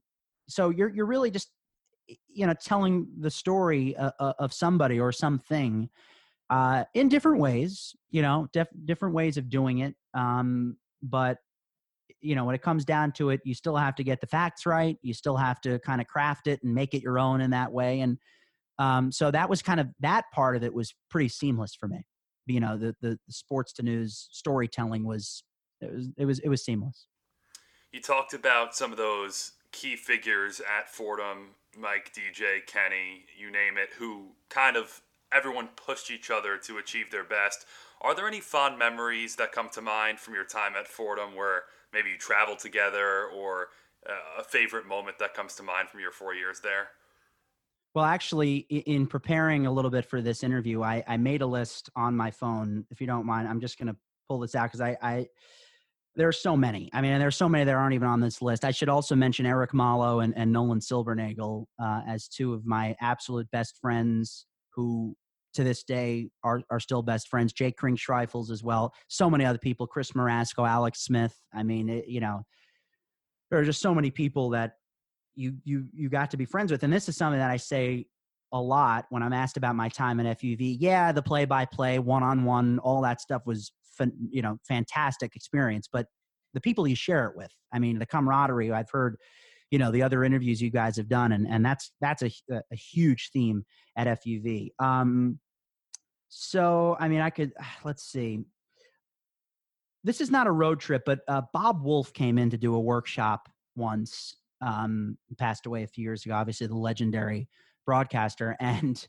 [0.49, 1.51] so you're you're really just
[2.27, 5.89] you know telling the story uh, uh of somebody or something
[6.49, 9.95] uh, in different ways you know def- different ways of doing it.
[10.15, 11.39] Um, but
[12.21, 14.67] you know when it comes down to it you still have to get the facts
[14.67, 17.51] right you still have to kind of craft it and make it your own in
[17.51, 18.19] that way and
[18.81, 22.07] um, so that was kind of that part of it was pretty seamless for me.
[22.47, 25.45] You know, the, the, sports to news storytelling was
[25.83, 27.07] it was it was it was seamless.
[27.93, 33.77] You talked about some of those key figures at Fordham, Mike, DJ, Kenny, you name
[33.77, 37.67] it, who kind of everyone pushed each other to achieve their best.
[38.01, 41.65] Are there any fond memories that come to mind from your time at Fordham where
[41.93, 43.69] maybe you traveled together or
[44.09, 46.89] uh, a favorite moment that comes to mind from your four years there?
[47.95, 51.91] Well, actually, in preparing a little bit for this interview, I, I made a list
[51.97, 52.85] on my phone.
[52.91, 53.97] If you don't mind, I'm just going to
[54.29, 55.27] pull this out because I, I
[56.15, 56.89] there are so many.
[56.93, 58.65] I mean, there's so many that aren't even on this list.
[58.65, 62.97] I should also mention Eric Malo and, and Nolan Silbernagel uh, as two of my
[63.01, 65.17] absolute best friends who
[65.55, 67.53] to this day are, are still best friends.
[67.53, 68.95] Jake Kring-Schreifels as well.
[69.09, 71.35] So many other people, Chris Marasco, Alex Smith.
[71.53, 72.45] I mean, it, you know,
[73.51, 74.75] there are just so many people that
[75.35, 78.05] you you you got to be friends with and this is something that i say
[78.53, 81.99] a lot when i'm asked about my time at fuv yeah the play by play
[81.99, 83.73] one on one all that stuff was
[84.31, 86.07] you know fantastic experience but
[86.55, 89.17] the people you share it with i mean the camaraderie i've heard
[89.71, 92.77] you know the other interviews you guys have done and and that's that's a, a
[92.77, 93.65] huge theme
[93.97, 95.39] at fuv um
[96.29, 97.53] so i mean i could
[97.85, 98.41] let's see
[100.03, 102.81] this is not a road trip but uh, bob wolff came in to do a
[102.81, 107.49] workshop once um, passed away a few years ago, obviously the legendary
[107.87, 108.57] broadcaster.
[108.61, 109.07] And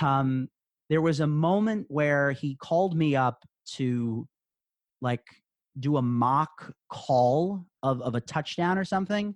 [0.00, 0.48] um,
[0.88, 4.26] there was a moment where he called me up to
[5.00, 5.24] like
[5.78, 9.34] do a mock call of, of a touchdown or something.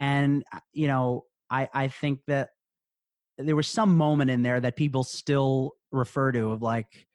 [0.00, 2.50] And, uh, you know, I, I think that
[3.38, 7.06] there was some moment in there that people still refer to of like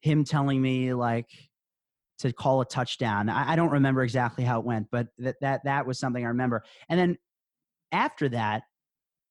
[0.00, 1.28] him telling me like
[2.18, 3.28] to call a touchdown.
[3.28, 6.28] I, I, don't remember exactly how it went, but that that that was something I
[6.28, 6.64] remember.
[6.88, 7.18] And then
[7.92, 8.62] after that,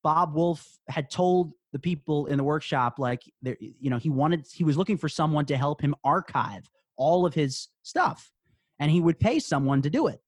[0.04, 4.64] Bob Wolff had told the people in the workshop, like, you know, he wanted, he
[4.64, 8.32] was looking for someone to help him archive all of his stuff,
[8.80, 10.20] and he would pay someone to do it.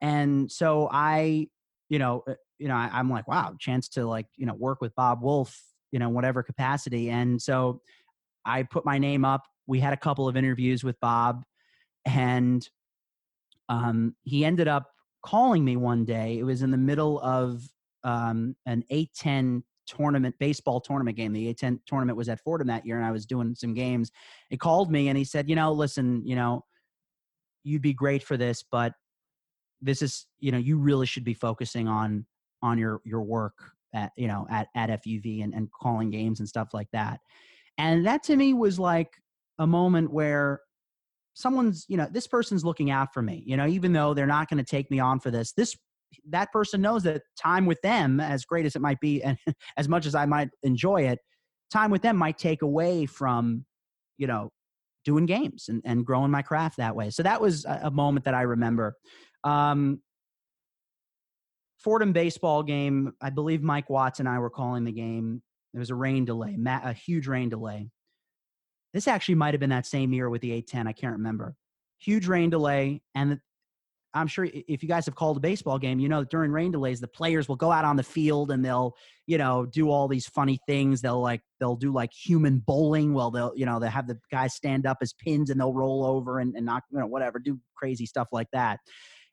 [0.00, 1.48] And so I,
[1.88, 4.80] you know, uh, you know, I, I'm like, wow, chance to like, you know, work
[4.80, 7.10] with Bob Wolff, you know, whatever capacity.
[7.10, 7.80] And so
[8.44, 9.44] I put my name up.
[9.66, 11.42] We had a couple of interviews with Bob,
[12.06, 12.66] and
[13.68, 14.90] um, he ended up
[15.24, 16.38] calling me one day.
[16.38, 17.62] It was in the middle of
[18.04, 21.32] um, an A10 tournament, baseball tournament game.
[21.32, 24.10] The A10 tournament was at Fordham that year, and I was doing some games.
[24.48, 26.64] He called me and he said, You know, listen, you know,
[27.64, 28.92] you'd be great for this, but
[29.80, 32.26] this is, you know, you really should be focusing on
[32.62, 33.54] on your your work
[33.94, 37.20] at you know at at FUV and, and calling games and stuff like that.
[37.78, 39.12] And that to me was like
[39.58, 40.60] a moment where
[41.38, 44.50] someone's you know this person's looking out for me you know even though they're not
[44.50, 45.76] going to take me on for this this
[46.28, 49.38] that person knows that time with them as great as it might be and
[49.76, 51.20] as much as i might enjoy it
[51.70, 53.64] time with them might take away from
[54.16, 54.50] you know
[55.04, 58.24] doing games and, and growing my craft that way so that was a, a moment
[58.24, 58.96] that i remember
[59.44, 60.00] um,
[61.78, 65.90] fordham baseball game i believe mike watts and i were calling the game there was
[65.90, 67.88] a rain delay a huge rain delay
[68.94, 70.86] this actually might have been that same year with the A10.
[70.86, 71.54] I can't remember.
[71.98, 73.02] Huge rain delay.
[73.14, 73.38] And
[74.14, 76.72] I'm sure if you guys have called a baseball game, you know that during rain
[76.72, 78.96] delays, the players will go out on the field and they'll,
[79.26, 81.02] you know, do all these funny things.
[81.02, 83.12] They'll like, they'll do like human bowling.
[83.12, 86.04] Well, they'll, you know, they'll have the guys stand up as pins and they'll roll
[86.06, 88.80] over and, and knock, you know, whatever, do crazy stuff like that.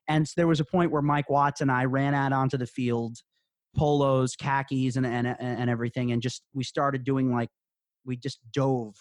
[0.07, 3.17] And there was a point where Mike Watts and I ran out onto the field,
[3.75, 6.11] polos, khakis, and, and, and everything.
[6.11, 7.49] And just, we started doing like
[8.05, 8.95] we just dove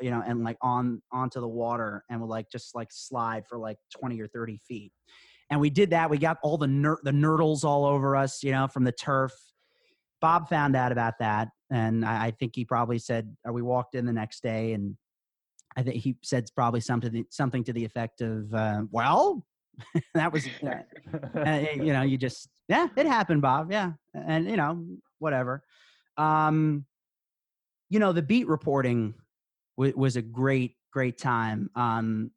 [0.00, 3.58] you know and like on onto the water and would like just like slide for
[3.58, 4.92] like 20 or 30 feet
[5.50, 8.52] and we did that we got all the ner- the nurdles all over us you
[8.52, 9.32] know from the turf
[10.20, 14.06] bob found out about that and i, I think he probably said we walked in
[14.06, 14.96] the next day and
[15.76, 19.44] i think he said probably something something to the effect of uh, well
[20.14, 23.92] that was uh, you know you just yeah it happened bob yeah.
[24.14, 24.84] And you know
[25.18, 25.62] whatever.
[26.16, 26.84] Um
[27.90, 29.14] you know the beat reporting
[29.76, 31.70] w- was a great great time.
[31.74, 32.30] Um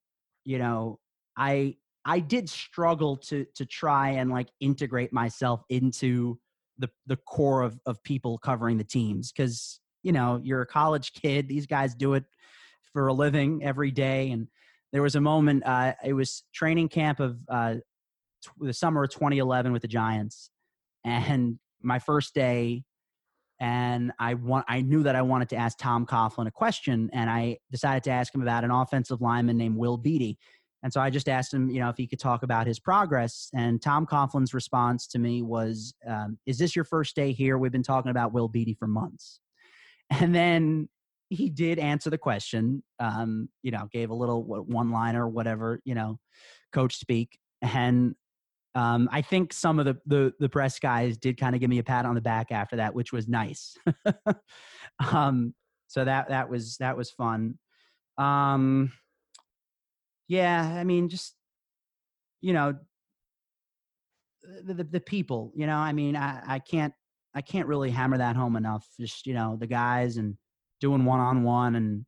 [0.44, 1.00] you know
[1.38, 1.76] i
[2.06, 6.40] i did struggle to to try and like integrate myself into
[6.78, 11.14] the the core of of people covering the teams because you know you're a college
[11.14, 12.24] kid these guys do it
[12.92, 14.48] for a living every day and
[14.92, 19.10] there was a moment uh it was training camp of uh t- the summer of
[19.12, 20.50] 2011 with the giants
[21.04, 22.84] and my first day
[23.62, 27.30] and I want I knew that I wanted to ask Tom Coughlin a question, and
[27.30, 30.40] I decided to ask him about an offensive lineman named Will Beatty.
[30.84, 33.52] And so I just asked him, you know, if he could talk about his progress.
[33.54, 37.60] And Tom Coughlin's response to me was, um, "Is this your first day here?
[37.60, 39.40] We've been talking about Will Beatty for months."
[40.10, 40.90] And then
[41.32, 42.84] he did answer the question.
[43.00, 46.20] Um, you know, gave a little one liner, whatever, you know,
[46.74, 48.16] coach speak, and
[48.76, 51.80] um, I think some of the, the, the press guys did kind of give me
[51.80, 53.76] a pat on the back after that, which was nice.
[55.12, 55.54] um,
[55.88, 57.58] so that that was that was fun.
[58.18, 58.94] Um,
[60.28, 61.36] yeah, I mean, just
[62.40, 62.76] you know,
[64.64, 65.52] the, the, the people.
[65.56, 66.94] You know, I mean, I, I can't
[67.36, 68.88] I can't really hammer that home enough.
[69.00, 70.38] Just you know, the guys and
[70.82, 72.06] doing one on one and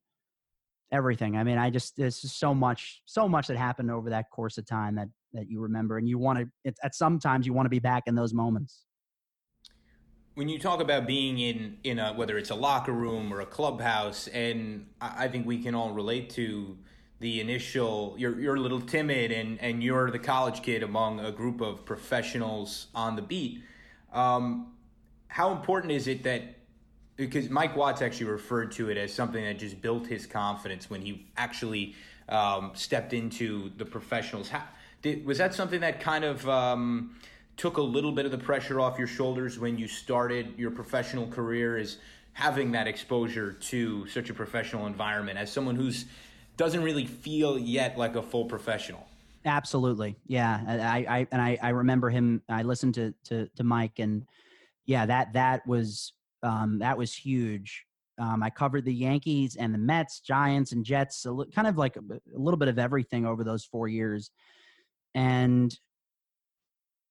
[0.91, 1.37] everything.
[1.37, 4.57] I mean, I just there's just so much so much that happened over that course
[4.57, 7.65] of time that that you remember and you want to It, at sometimes you want
[7.65, 8.85] to be back in those moments
[10.35, 13.45] when you talk about being in in a whether it's a locker room or a
[13.45, 16.77] clubhouse and i think we can all relate to
[17.19, 21.31] the initial you're you're a little timid and and you're the college kid among a
[21.31, 23.63] group of professionals on the beat
[24.11, 24.73] um,
[25.27, 26.55] how important is it that
[27.15, 31.01] because Mike Watts actually referred to it as something that just built his confidence when
[31.01, 31.95] he actually
[32.29, 34.49] um, stepped into the professionals.
[34.49, 34.63] How,
[35.01, 37.15] did, was that something that kind of um,
[37.57, 41.27] took a little bit of the pressure off your shoulders when you started your professional
[41.27, 41.77] career?
[41.77, 41.97] Is
[42.33, 46.05] having that exposure to such a professional environment as someone who's
[46.57, 49.07] doesn't really feel yet like a full professional?
[49.45, 50.61] Absolutely, yeah.
[50.67, 52.41] I, I and I, I remember him.
[52.49, 54.25] I listened to to, to Mike, and
[54.85, 57.85] yeah, that that was um, that was huge.
[58.19, 61.25] Um, I covered the Yankees and the Mets, Giants, and Jets,
[61.55, 64.29] kind of like a, a little bit of everything over those four years
[65.15, 65.77] and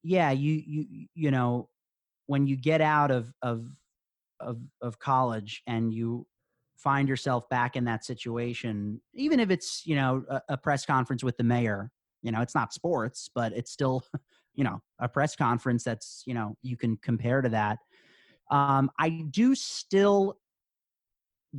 [0.03, 1.69] yeah you you you know
[2.27, 3.67] when you get out of of
[4.41, 6.27] of of college and you
[6.77, 11.23] find yourself back in that situation even if it's you know a, a, press conference
[11.23, 11.91] with the mayor
[12.23, 14.05] you know it's not sports but it's still
[14.55, 17.79] you know a press conference that's you know you can compare to that
[18.53, 20.37] um, i do still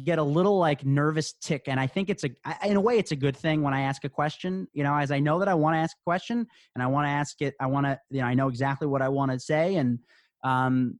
[0.03, 2.29] get a little like nervous tick and i think it's a
[2.65, 5.11] in a way it's a good thing when i ask a question you know as
[5.11, 7.53] i know that i want to ask a question and i want to ask it
[7.59, 9.99] i want to you know i know exactly what i want to say and
[10.43, 10.99] um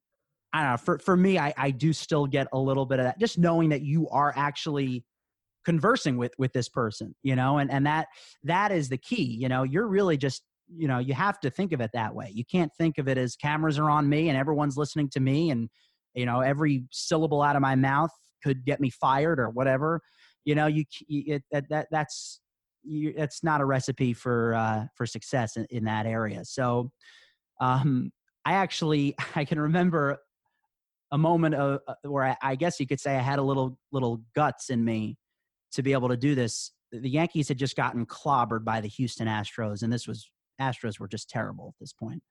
[0.51, 3.05] i don't know for for me i i do still get a little bit of
[3.05, 5.03] that just knowing that you are actually
[5.65, 8.07] conversing with with this person you know and and that
[8.43, 11.71] that is the key you know you're really just you know you have to think
[11.71, 12.31] of it that way.
[12.33, 15.49] You can't think of it as cameras are on me and everyone's listening to me
[15.49, 15.69] and
[16.13, 18.11] you know every syllable out of my mouth
[18.43, 20.01] could get me fired or whatever.
[20.45, 22.41] You know you, you it, that, that that's
[22.83, 26.43] you, it's not a recipe for uh, for success in, in that area.
[26.45, 26.91] So
[27.59, 28.11] um,
[28.45, 30.17] i actually i can remember
[31.11, 33.77] a moment of, uh, where I, I guess you could say i had a little
[33.91, 35.17] little guts in me
[35.73, 36.71] to be able to do this.
[36.91, 40.29] The yankees had just gotten clobbered by the houston astros and this was
[40.71, 42.21] astros were just terrible at this point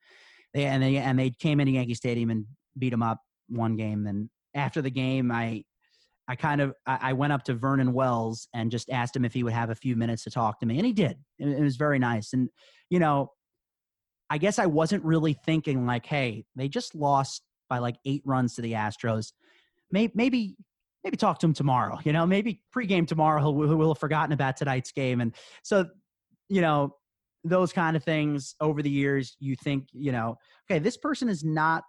[0.55, 2.45] they, and they and they came into yankee stadium and
[2.79, 3.19] beat them up
[3.49, 5.63] one game and after the game i
[6.29, 9.43] I kind of I went up to Vernon Wells and just asked him if he
[9.43, 11.19] would have a few minutes to talk to me, and he did.
[11.39, 12.33] It was very nice.
[12.33, 12.49] And
[12.91, 13.33] you know,
[14.31, 18.55] I guess I wasn't really thinking like, hey, they just lost by like eight runs
[18.55, 19.33] to the Astros.
[19.91, 20.57] Maybe maybe
[21.05, 21.99] maybe talk to him tomorrow.
[22.05, 25.21] You know, maybe pregame tomorrow he'll, he'll have forgotten about tonight's game.
[25.21, 25.87] And so,
[26.49, 26.97] you know,
[27.45, 30.37] those kind of things over the years, you think, you know,
[30.71, 31.85] okay, this person is not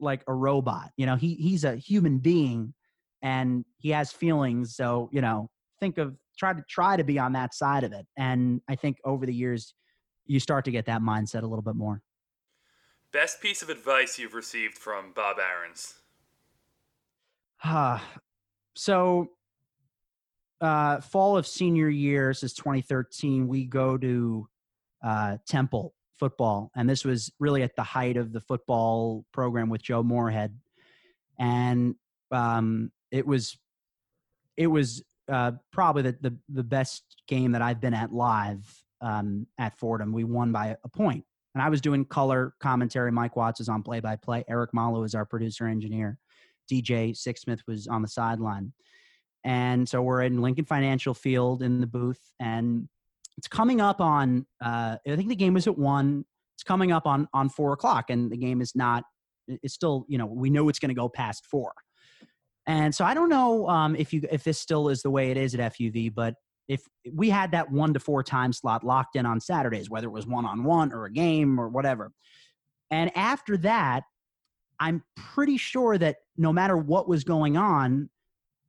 [0.00, 0.90] like a robot.
[0.96, 2.74] You know, he he's a human being
[3.22, 4.76] and he has feelings.
[4.76, 5.50] So, you know,
[5.80, 8.06] think of try to try to be on that side of it.
[8.16, 9.74] And I think over the years,
[10.26, 12.02] you start to get that mindset a little bit more.
[13.12, 15.94] Best piece of advice you've received from Bob Ahrens?
[17.64, 17.98] Uh,
[18.76, 19.30] so
[20.60, 24.48] uh, fall of senior year, is 2013, we go to
[25.02, 26.70] uh, Temple football.
[26.74, 30.58] And this was really at the height of the football program with Joe Moorhead.
[31.38, 31.94] And
[32.32, 33.56] um, it was,
[34.56, 38.64] it was uh, probably the, the, the best game that I've been at live
[39.00, 40.12] um, at Fordham.
[40.12, 41.24] We won by a point.
[41.54, 43.10] And I was doing color commentary.
[43.10, 44.44] Mike Watts was on play by play.
[44.48, 46.18] Eric Malo is our producer engineer.
[46.70, 48.72] DJ Sixsmith was on the sideline.
[49.44, 52.88] And so we're in Lincoln Financial Field in the booth, and
[53.38, 54.44] it's coming up on.
[54.60, 56.24] Uh, I think the game was at one.
[56.56, 59.04] It's coming up on on four o'clock, and the game is not.
[59.46, 61.72] It's still, you know, we know it's going to go past four.
[62.66, 65.36] And so I don't know um, if you if this still is the way it
[65.36, 66.34] is at FUV, but
[66.66, 66.82] if
[67.14, 70.26] we had that one to four time slot locked in on Saturdays, whether it was
[70.26, 72.10] one on one or a game or whatever,
[72.90, 74.02] and after that,
[74.80, 78.10] I'm pretty sure that no matter what was going on,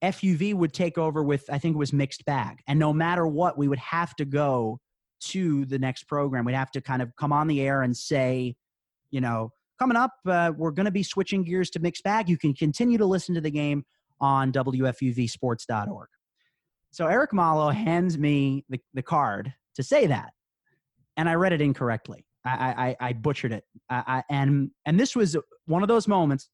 [0.03, 2.59] FUV would take over with, I think it was mixed bag.
[2.67, 4.79] And no matter what, we would have to go
[5.21, 6.45] to the next program.
[6.45, 8.55] We'd have to kind of come on the air and say,
[9.11, 12.29] you know, coming up, uh, we're going to be switching gears to mixed bag.
[12.29, 13.83] You can continue to listen to the game
[14.21, 16.07] on WFUVsports.org.
[16.91, 20.31] So Eric Malo hands me the, the card to say that.
[21.17, 22.25] And I read it incorrectly.
[22.45, 23.63] I, I, I butchered it.
[23.89, 25.35] I, I, and, and this was
[25.65, 26.49] one of those moments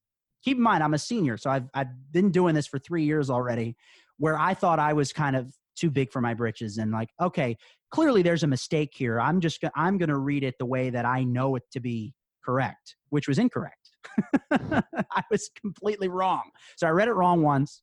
[0.46, 3.28] keep in mind I'm a senior, so I've I've been doing this for three years
[3.28, 3.76] already,
[4.18, 7.56] where I thought I was kind of too big for my britches and like, okay,
[7.90, 9.20] clearly there's a mistake here.
[9.20, 12.14] I'm just I'm going to read it the way that I know it to be
[12.44, 13.90] correct, which was incorrect.
[14.52, 16.48] I was completely wrong.
[16.76, 17.82] So I read it wrong once.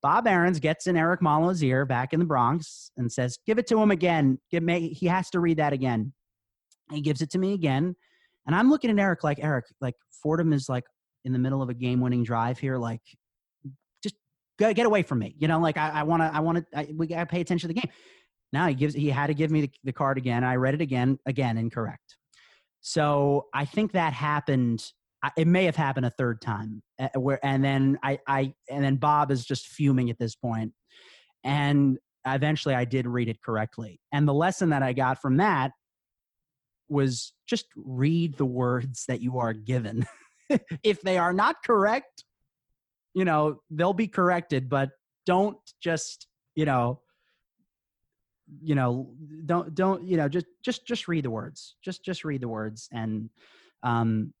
[0.00, 3.66] Bob Ahrens gets in Eric Malo's ear back in the Bronx and says, "Give it
[3.68, 4.38] to him again.
[4.48, 6.14] He has to read that again."
[6.90, 7.94] He gives it to me again,
[8.46, 10.84] and I'm looking at Eric like Eric, like Fordham is like
[11.24, 13.02] in the middle of a game winning drive here, like
[14.02, 14.16] just
[14.58, 15.34] get, get away from me.
[15.38, 17.74] You know, like I want to, I want to, we got to pay attention to
[17.74, 17.90] the game.
[18.52, 20.44] Now he gives, he had to give me the, the card again.
[20.44, 22.16] I read it again, again, incorrect.
[22.80, 24.84] So I think that happened.
[25.36, 28.96] It may have happened a third time eh, where, and then I, I, and then
[28.96, 30.72] Bob is just fuming at this point.
[31.44, 34.00] And eventually I did read it correctly.
[34.12, 35.72] And the lesson that I got from that
[36.88, 40.06] was just read the words that you are given.
[40.82, 42.24] if they are not correct,
[43.14, 44.90] you know, they'll be corrected, but
[45.26, 47.00] don't just, you know,
[48.62, 49.10] you know,
[49.46, 51.76] don't don't, you know, just just just read the words.
[51.82, 53.30] Just just read the words and
[53.82, 54.32] um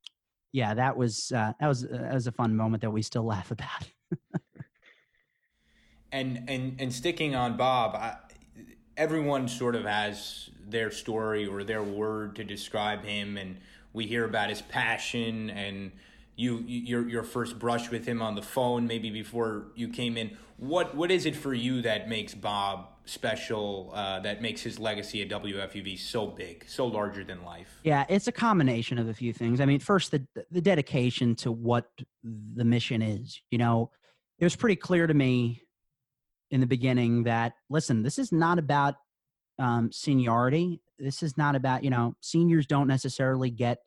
[0.52, 3.24] yeah, that was uh, that was uh, that was a fun moment that we still
[3.34, 3.88] laugh about.
[6.12, 8.16] and and and sticking on Bob, I,
[8.96, 13.58] everyone sort of has their story or their word to describe him and
[13.92, 15.92] we hear about his passion and
[16.36, 20.36] you your your first brush with him on the phone maybe before you came in.
[20.56, 25.22] What what is it for you that makes Bob special uh, that makes his legacy
[25.22, 27.80] at WFUV so big so larger than life?
[27.82, 29.60] Yeah it's a combination of a few things.
[29.60, 31.90] I mean first the the dedication to what
[32.22, 33.90] the mission is you know?
[34.38, 35.62] It was pretty clear to me
[36.50, 38.96] in the beginning that listen this is not about
[39.58, 43.78] um, seniority this is not about you know seniors don't necessarily get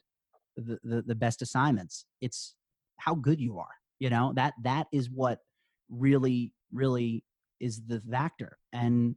[0.58, 2.06] the, the, the best assignments.
[2.22, 2.56] It's
[2.98, 4.34] how good you are you know?
[4.36, 5.40] That that is what
[5.90, 7.24] really really
[7.60, 8.58] is the factor.
[8.74, 9.16] And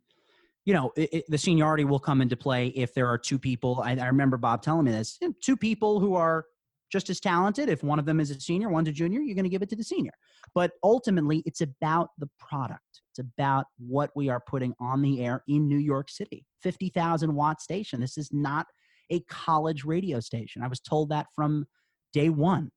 [0.65, 3.81] you know it, it, the seniority will come into play if there are two people.
[3.85, 6.45] I, I remember bob telling me this two people who are
[6.91, 9.45] just as talented if one of them is a senior one's a junior you're going
[9.45, 10.13] to give it to the senior.
[10.55, 12.83] But ultimately it's about the product
[13.19, 17.61] it's about what we are putting on the air in new york city 50000 watt
[17.61, 18.67] station this is not
[19.11, 20.63] a college radio station.
[20.63, 21.67] I was told that from
[22.13, 22.71] day one.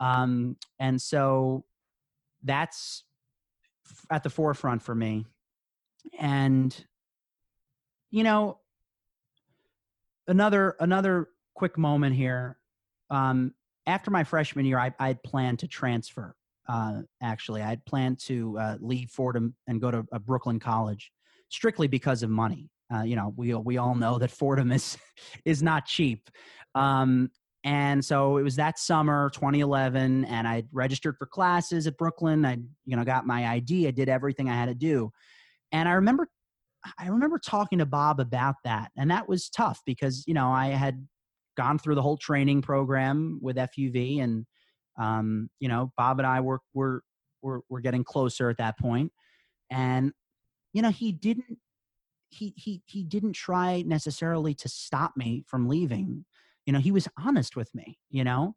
[0.00, 1.64] Um, and so
[2.42, 3.04] that's
[4.10, 5.26] at the forefront for me.
[6.18, 6.74] And,
[8.10, 8.58] you know,
[10.26, 12.56] another another quick moment here.
[13.10, 13.54] Um,
[13.86, 16.36] after my freshman year, I, I'd planned to transfer.
[16.68, 21.10] Uh, actually, I'd planned to uh, leave Fordham and go to a Brooklyn college,
[21.48, 22.70] strictly because of money.
[22.94, 24.98] Uh, you know, we we all know that Fordham is
[25.44, 26.28] is not cheap.
[26.74, 27.30] Um,
[27.64, 32.44] and so it was that summer, 2011, and I registered for classes at Brooklyn.
[32.44, 33.88] I, you know, got my ID.
[33.88, 35.10] I did everything I had to do,
[35.72, 36.28] and I remember,
[36.98, 40.68] I remember talking to Bob about that, and that was tough because you know I
[40.68, 41.06] had
[41.56, 44.46] gone through the whole training program with FUV, and
[44.98, 47.02] um, you know, Bob and I were were
[47.42, 49.12] were, were getting closer at that point,
[49.70, 50.12] and
[50.72, 51.58] you know, he didn't
[52.30, 56.24] he he he didn't try necessarily to stop me from leaving.
[56.66, 58.54] You know he was honest with me you know?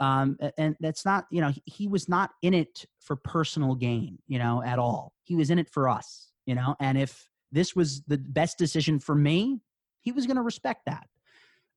[0.00, 4.18] Um, and that's not you know he, he was not in it for personal gain
[4.26, 5.12] you know at all.
[5.24, 8.98] He was in it for us you know, and if this was the best decision
[8.98, 9.60] for me,
[10.00, 11.06] he was going to respect that.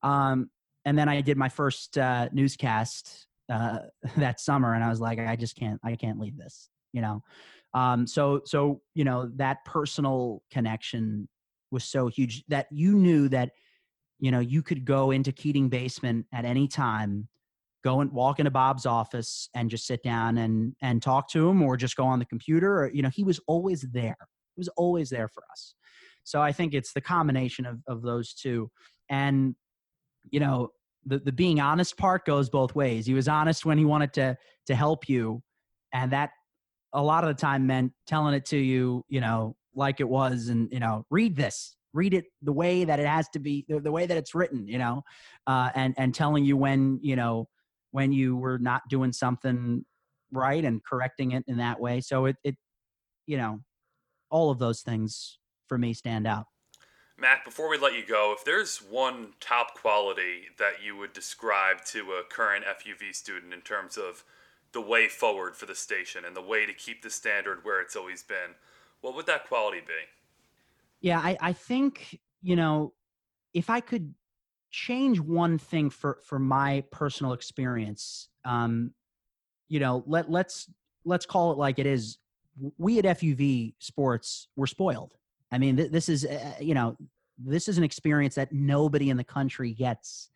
[0.02, 0.50] Um,
[0.84, 3.78] and then I did my first uh, newscast uh,
[4.16, 7.22] that summer, and I was like, I just can't, I can't leave this, you know.
[7.74, 11.28] Um, so, so you know, that personal connection
[11.70, 13.50] was so huge that you knew that,
[14.18, 17.28] you know, you could go into Keating basement at any time,
[17.84, 21.62] go and walk into Bob's office and just sit down and and talk to him,
[21.62, 22.82] or just go on the computer.
[22.82, 24.16] Or you know, he was always there.
[24.54, 25.74] He was always there for us.
[26.24, 28.70] So I think it's the combination of of those two,
[29.10, 29.54] and
[30.30, 30.70] you know,
[31.06, 33.06] the the being honest part goes both ways.
[33.06, 34.36] He was honest when he wanted to
[34.66, 35.42] to help you,
[35.92, 36.30] and that
[36.92, 40.48] a lot of the time meant telling it to you, you know, like it was,
[40.48, 43.80] and you know, read this, read it the way that it has to be, the,
[43.80, 45.02] the way that it's written, you know,
[45.46, 47.48] uh, and and telling you when you know
[47.92, 49.84] when you were not doing something
[50.32, 52.00] right and correcting it in that way.
[52.00, 52.56] So it it
[53.26, 53.60] you know,
[54.30, 55.38] all of those things
[55.68, 56.46] for me stand out.
[57.18, 61.82] Mac, before we let you go, if there's one top quality that you would describe
[61.86, 64.22] to a current FUV student in terms of
[64.72, 67.96] the way forward for the station and the way to keep the standard where it's
[67.96, 68.54] always been,
[69.00, 69.94] what would that quality be?
[71.00, 72.92] Yeah, I, I think, you know,
[73.54, 74.14] if I could
[74.70, 78.90] change one thing for, for my personal experience, um,
[79.68, 80.70] you know, let, let's,
[81.06, 82.18] let's call it like it is.
[82.76, 85.14] We at FUV sports, we're spoiled.
[85.56, 86.98] I mean, th- this is, uh, you know,
[87.38, 90.28] this is an experience that nobody in the country gets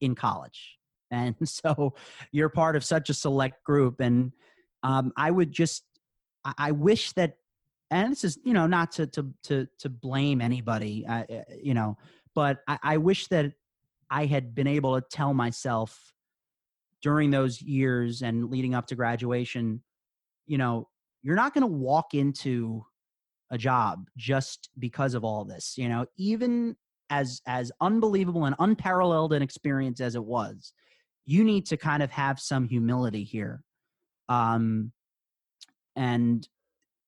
[0.00, 0.78] in college.
[1.10, 1.94] And so
[2.32, 4.32] you're part of such a select group and
[4.82, 5.84] um, i would just
[6.44, 7.36] I, wish that
[7.92, 11.22] and this is you know not to to to, to blame anybody uh,
[11.62, 11.98] you know
[12.34, 13.52] but I, I wish that
[14.10, 16.12] i had been able to tell myself
[17.00, 19.82] during those years and leading up to graduation
[20.46, 20.88] you know
[21.22, 22.84] you're not going to walk into
[23.50, 26.76] a job just because of all this you know even
[27.10, 30.72] as as unbelievable and unparalleled an experience as it was
[31.26, 33.62] you need to kind of have some humility here
[34.28, 34.90] um
[35.96, 36.48] and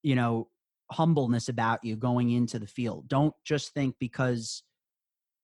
[0.02, 0.48] you know
[0.90, 3.08] humbleness about you going into the field.
[3.08, 4.62] Don't just think because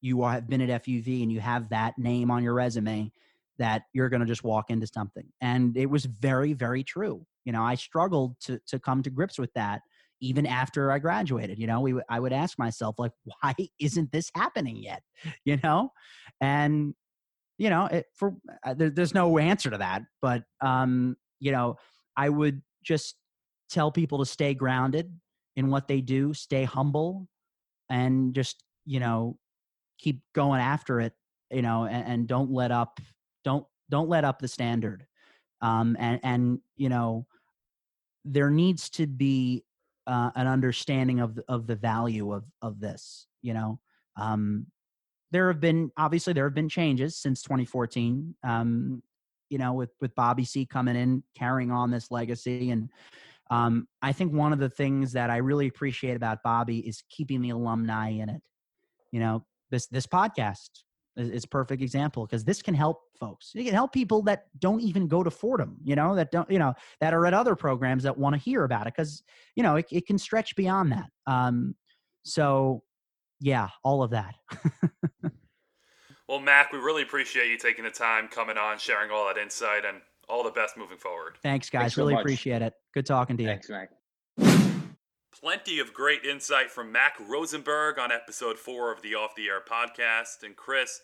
[0.00, 3.10] you are, have been at fuv and you have that name on your resume
[3.58, 5.26] that you're going to just walk into something.
[5.40, 7.26] And it was very very true.
[7.44, 9.82] You know i struggled to to come to grips with that
[10.22, 14.30] even after i graduated you know we i would ask myself like why isn't this
[14.34, 15.02] happening yet
[15.44, 15.90] you know
[16.40, 16.94] and
[17.62, 21.76] you know, it, for uh, there, there's no answer to that, but um, you know,
[22.16, 23.14] I would just
[23.70, 25.12] tell people to stay grounded
[25.54, 27.28] in what they do, stay humble,
[27.88, 29.38] and just you know,
[30.00, 31.12] keep going after it.
[31.52, 32.98] You know, and, and don't let up.
[33.44, 35.06] Don't don't let up the standard.
[35.60, 37.26] Um, and and you know,
[38.24, 39.62] there needs to be
[40.06, 43.26] uh, an understanding of of the value of of this.
[43.42, 43.80] You know,
[44.16, 44.66] um,
[45.30, 48.34] there have been obviously there have been changes since 2014.
[48.44, 49.02] Um,
[49.48, 52.88] you know, with with Bobby C coming in, carrying on this legacy, and
[53.50, 57.42] um, I think one of the things that I really appreciate about Bobby is keeping
[57.42, 58.40] the alumni in it.
[59.10, 60.70] You know, this this podcast
[61.16, 63.52] is, is a perfect example because this can help folks.
[63.54, 65.76] It can help people that don't even go to Fordham.
[65.84, 68.64] You know, that don't you know that are at other programs that want to hear
[68.64, 69.22] about it because
[69.54, 71.10] you know it, it can stretch beyond that.
[71.26, 71.74] Um,
[72.24, 72.82] so
[73.40, 74.34] yeah, all of that.
[76.28, 79.84] well, Mac, we really appreciate you taking the time, coming on, sharing all that insight,
[79.84, 79.98] and
[80.28, 81.36] all the best moving forward.
[81.42, 81.80] Thanks, guys.
[81.80, 82.74] Thanks really so appreciate it.
[82.94, 83.48] Good talking to you.
[83.48, 83.90] Thanks, Mac.
[85.42, 89.60] Plenty of great insight from Mac Rosenberg on episode four of the Off the Air
[89.60, 90.44] podcast.
[90.44, 91.00] And Chris,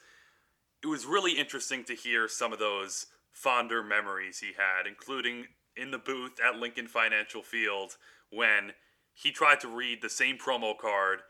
[0.80, 5.90] it was really interesting to hear some of those fonder memories he had, including in
[5.90, 7.96] the booth at Lincoln Financial Field
[8.30, 8.74] when
[9.12, 11.22] he tried to read the same promo card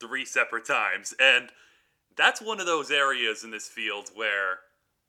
[0.00, 1.12] three separate times.
[1.20, 1.50] And
[2.16, 4.60] that's one of those areas in this field where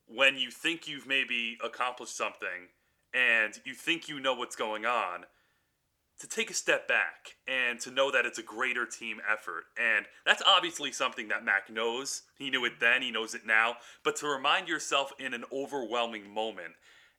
[0.09, 2.67] when you think you've maybe accomplished something
[3.13, 5.23] and you think you know what's going on,
[6.19, 9.65] to take a step back and to know that it's a greater team effort.
[9.77, 12.23] And that's obviously something that Mac knows.
[12.37, 13.77] He knew it then, he knows it now.
[14.03, 16.73] But to remind yourself in an overwhelming moment.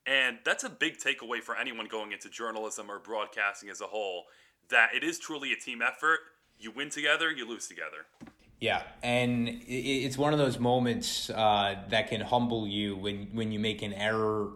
[0.07, 4.25] And that's a big takeaway for anyone going into journalism or broadcasting as a whole
[4.71, 6.21] that it is truly a team effort
[6.59, 8.07] you win together, you lose together.
[8.61, 13.59] Yeah, and it's one of those moments uh, that can humble you when when you
[13.59, 14.53] make an error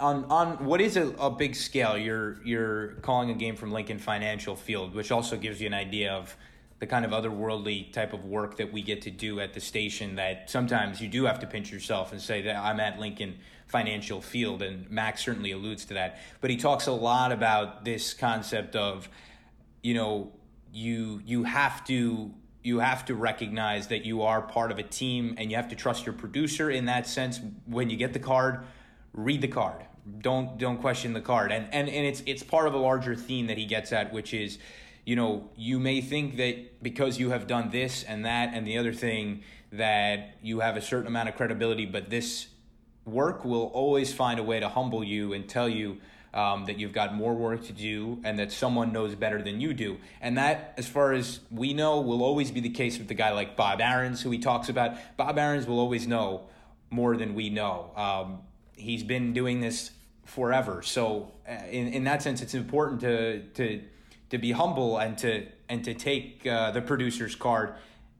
[0.00, 1.96] on on what is a, a big scale.
[1.96, 6.12] You're you're calling a game from Lincoln Financial Field, which also gives you an idea
[6.12, 6.36] of
[6.78, 10.14] the kind of otherworldly type of work that we get to do at the station.
[10.16, 14.20] That sometimes you do have to pinch yourself and say that I'm at Lincoln Financial
[14.20, 16.18] Field, and Max certainly alludes to that.
[16.40, 19.08] But he talks a lot about this concept of,
[19.82, 20.32] you know,
[20.72, 22.32] you you have to
[22.62, 25.76] you have to recognize that you are part of a team and you have to
[25.76, 28.64] trust your producer in that sense when you get the card
[29.14, 29.87] read the card
[30.20, 33.46] don't don't question the card and and, and it's it's part of a larger theme
[33.46, 34.58] that he gets at which is
[35.04, 38.78] you know you may think that because you have done this and that and the
[38.78, 39.42] other thing
[39.72, 42.48] that you have a certain amount of credibility but this
[43.04, 45.98] work will always find a way to humble you and tell you
[46.34, 49.72] um, that you've got more work to do and that someone knows better than you
[49.72, 49.98] do.
[50.20, 53.32] And that, as far as we know, will always be the case with the guy
[53.32, 54.96] like Bob Ahrens, who he talks about.
[55.16, 56.42] Bob Ahrens will always know
[56.90, 57.90] more than we know.
[57.96, 58.40] Um,
[58.76, 59.90] he's been doing this
[60.28, 60.82] forever.
[60.82, 63.82] So, uh, in, in that sense, it's important to, to,
[64.30, 67.74] to be humble and to, and to take uh, the producer's card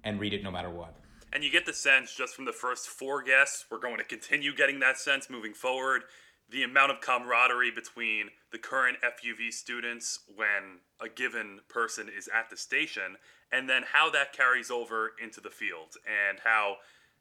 [0.04, 0.94] and read it no matter what.
[1.32, 4.54] And you get the sense just from the first four guests, we're going to continue
[4.54, 6.02] getting that sense moving forward
[6.50, 12.48] the amount of camaraderie between the current FUV students when a given person is at
[12.48, 13.16] the station,
[13.52, 16.76] and then how that carries over into the field, and how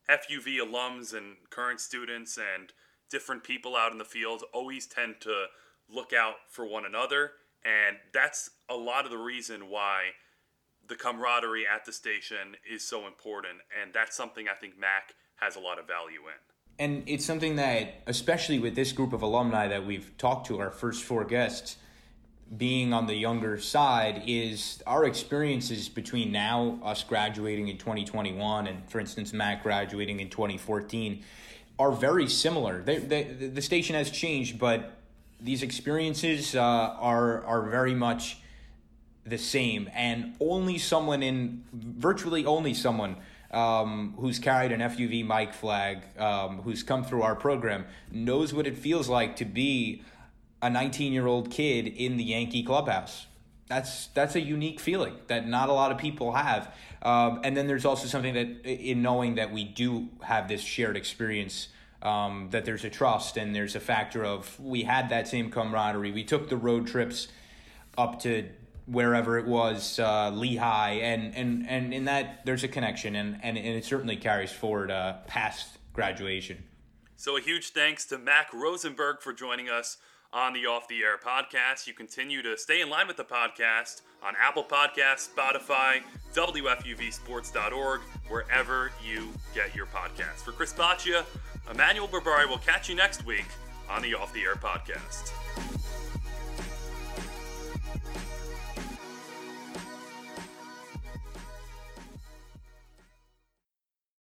[0.10, 2.72] FUV alums and current students and
[3.10, 5.46] different people out in the field always tend to
[5.90, 7.32] look out for one another.
[7.64, 10.12] And that's a lot of the reason why
[10.88, 13.60] the camaraderie at the station is so important.
[13.82, 16.48] And that's something I think Mac has a lot of value in
[16.80, 20.70] and it's something that, especially with this group of alumni that we've talked to, our
[20.70, 21.78] first four guests,
[22.56, 28.90] being on the younger side, is our experiences between now, us graduating in 2021, and
[28.90, 31.24] for instance, Mac graduating in 2014,
[31.80, 32.82] are very similar.
[32.82, 34.94] They, they, the station has changed, but
[35.40, 38.40] these experiences uh, are are very much
[39.26, 43.18] the same, and only someone in virtually only someone
[43.52, 48.68] um, who's carried an FUV mic flag, um, who's come through our program, knows what
[48.68, 50.04] it feels like to be
[50.62, 53.28] a 19 year old kid in the Yankee clubhouse.
[53.68, 56.74] That's that's a unique feeling that not a lot of people have.
[57.02, 60.98] Um, and then there's also something that in knowing that we do have this shared
[60.98, 61.70] experience.
[62.00, 66.12] Um, that there's a trust and there's a factor of we had that same camaraderie.
[66.12, 67.28] We took the road trips
[67.98, 68.48] up to
[68.88, 73.58] wherever it was, uh, Lehigh, and, and, and in that there's a connection, and, and,
[73.58, 76.64] and it certainly carries forward uh, past graduation.
[77.18, 79.98] So a huge thanks to Mac Rosenberg for joining us
[80.34, 81.88] on the Off the Air podcast.
[81.88, 86.02] You continue to stay in line with the podcast on Apple Podcasts, Spotify,
[86.34, 90.44] WFUVSports.org, wherever you get your podcasts.
[90.44, 91.26] For Chris Baccia,
[91.72, 93.46] Emmanuel Berbari will catch you next week
[93.90, 95.77] on the Off the Air podcast.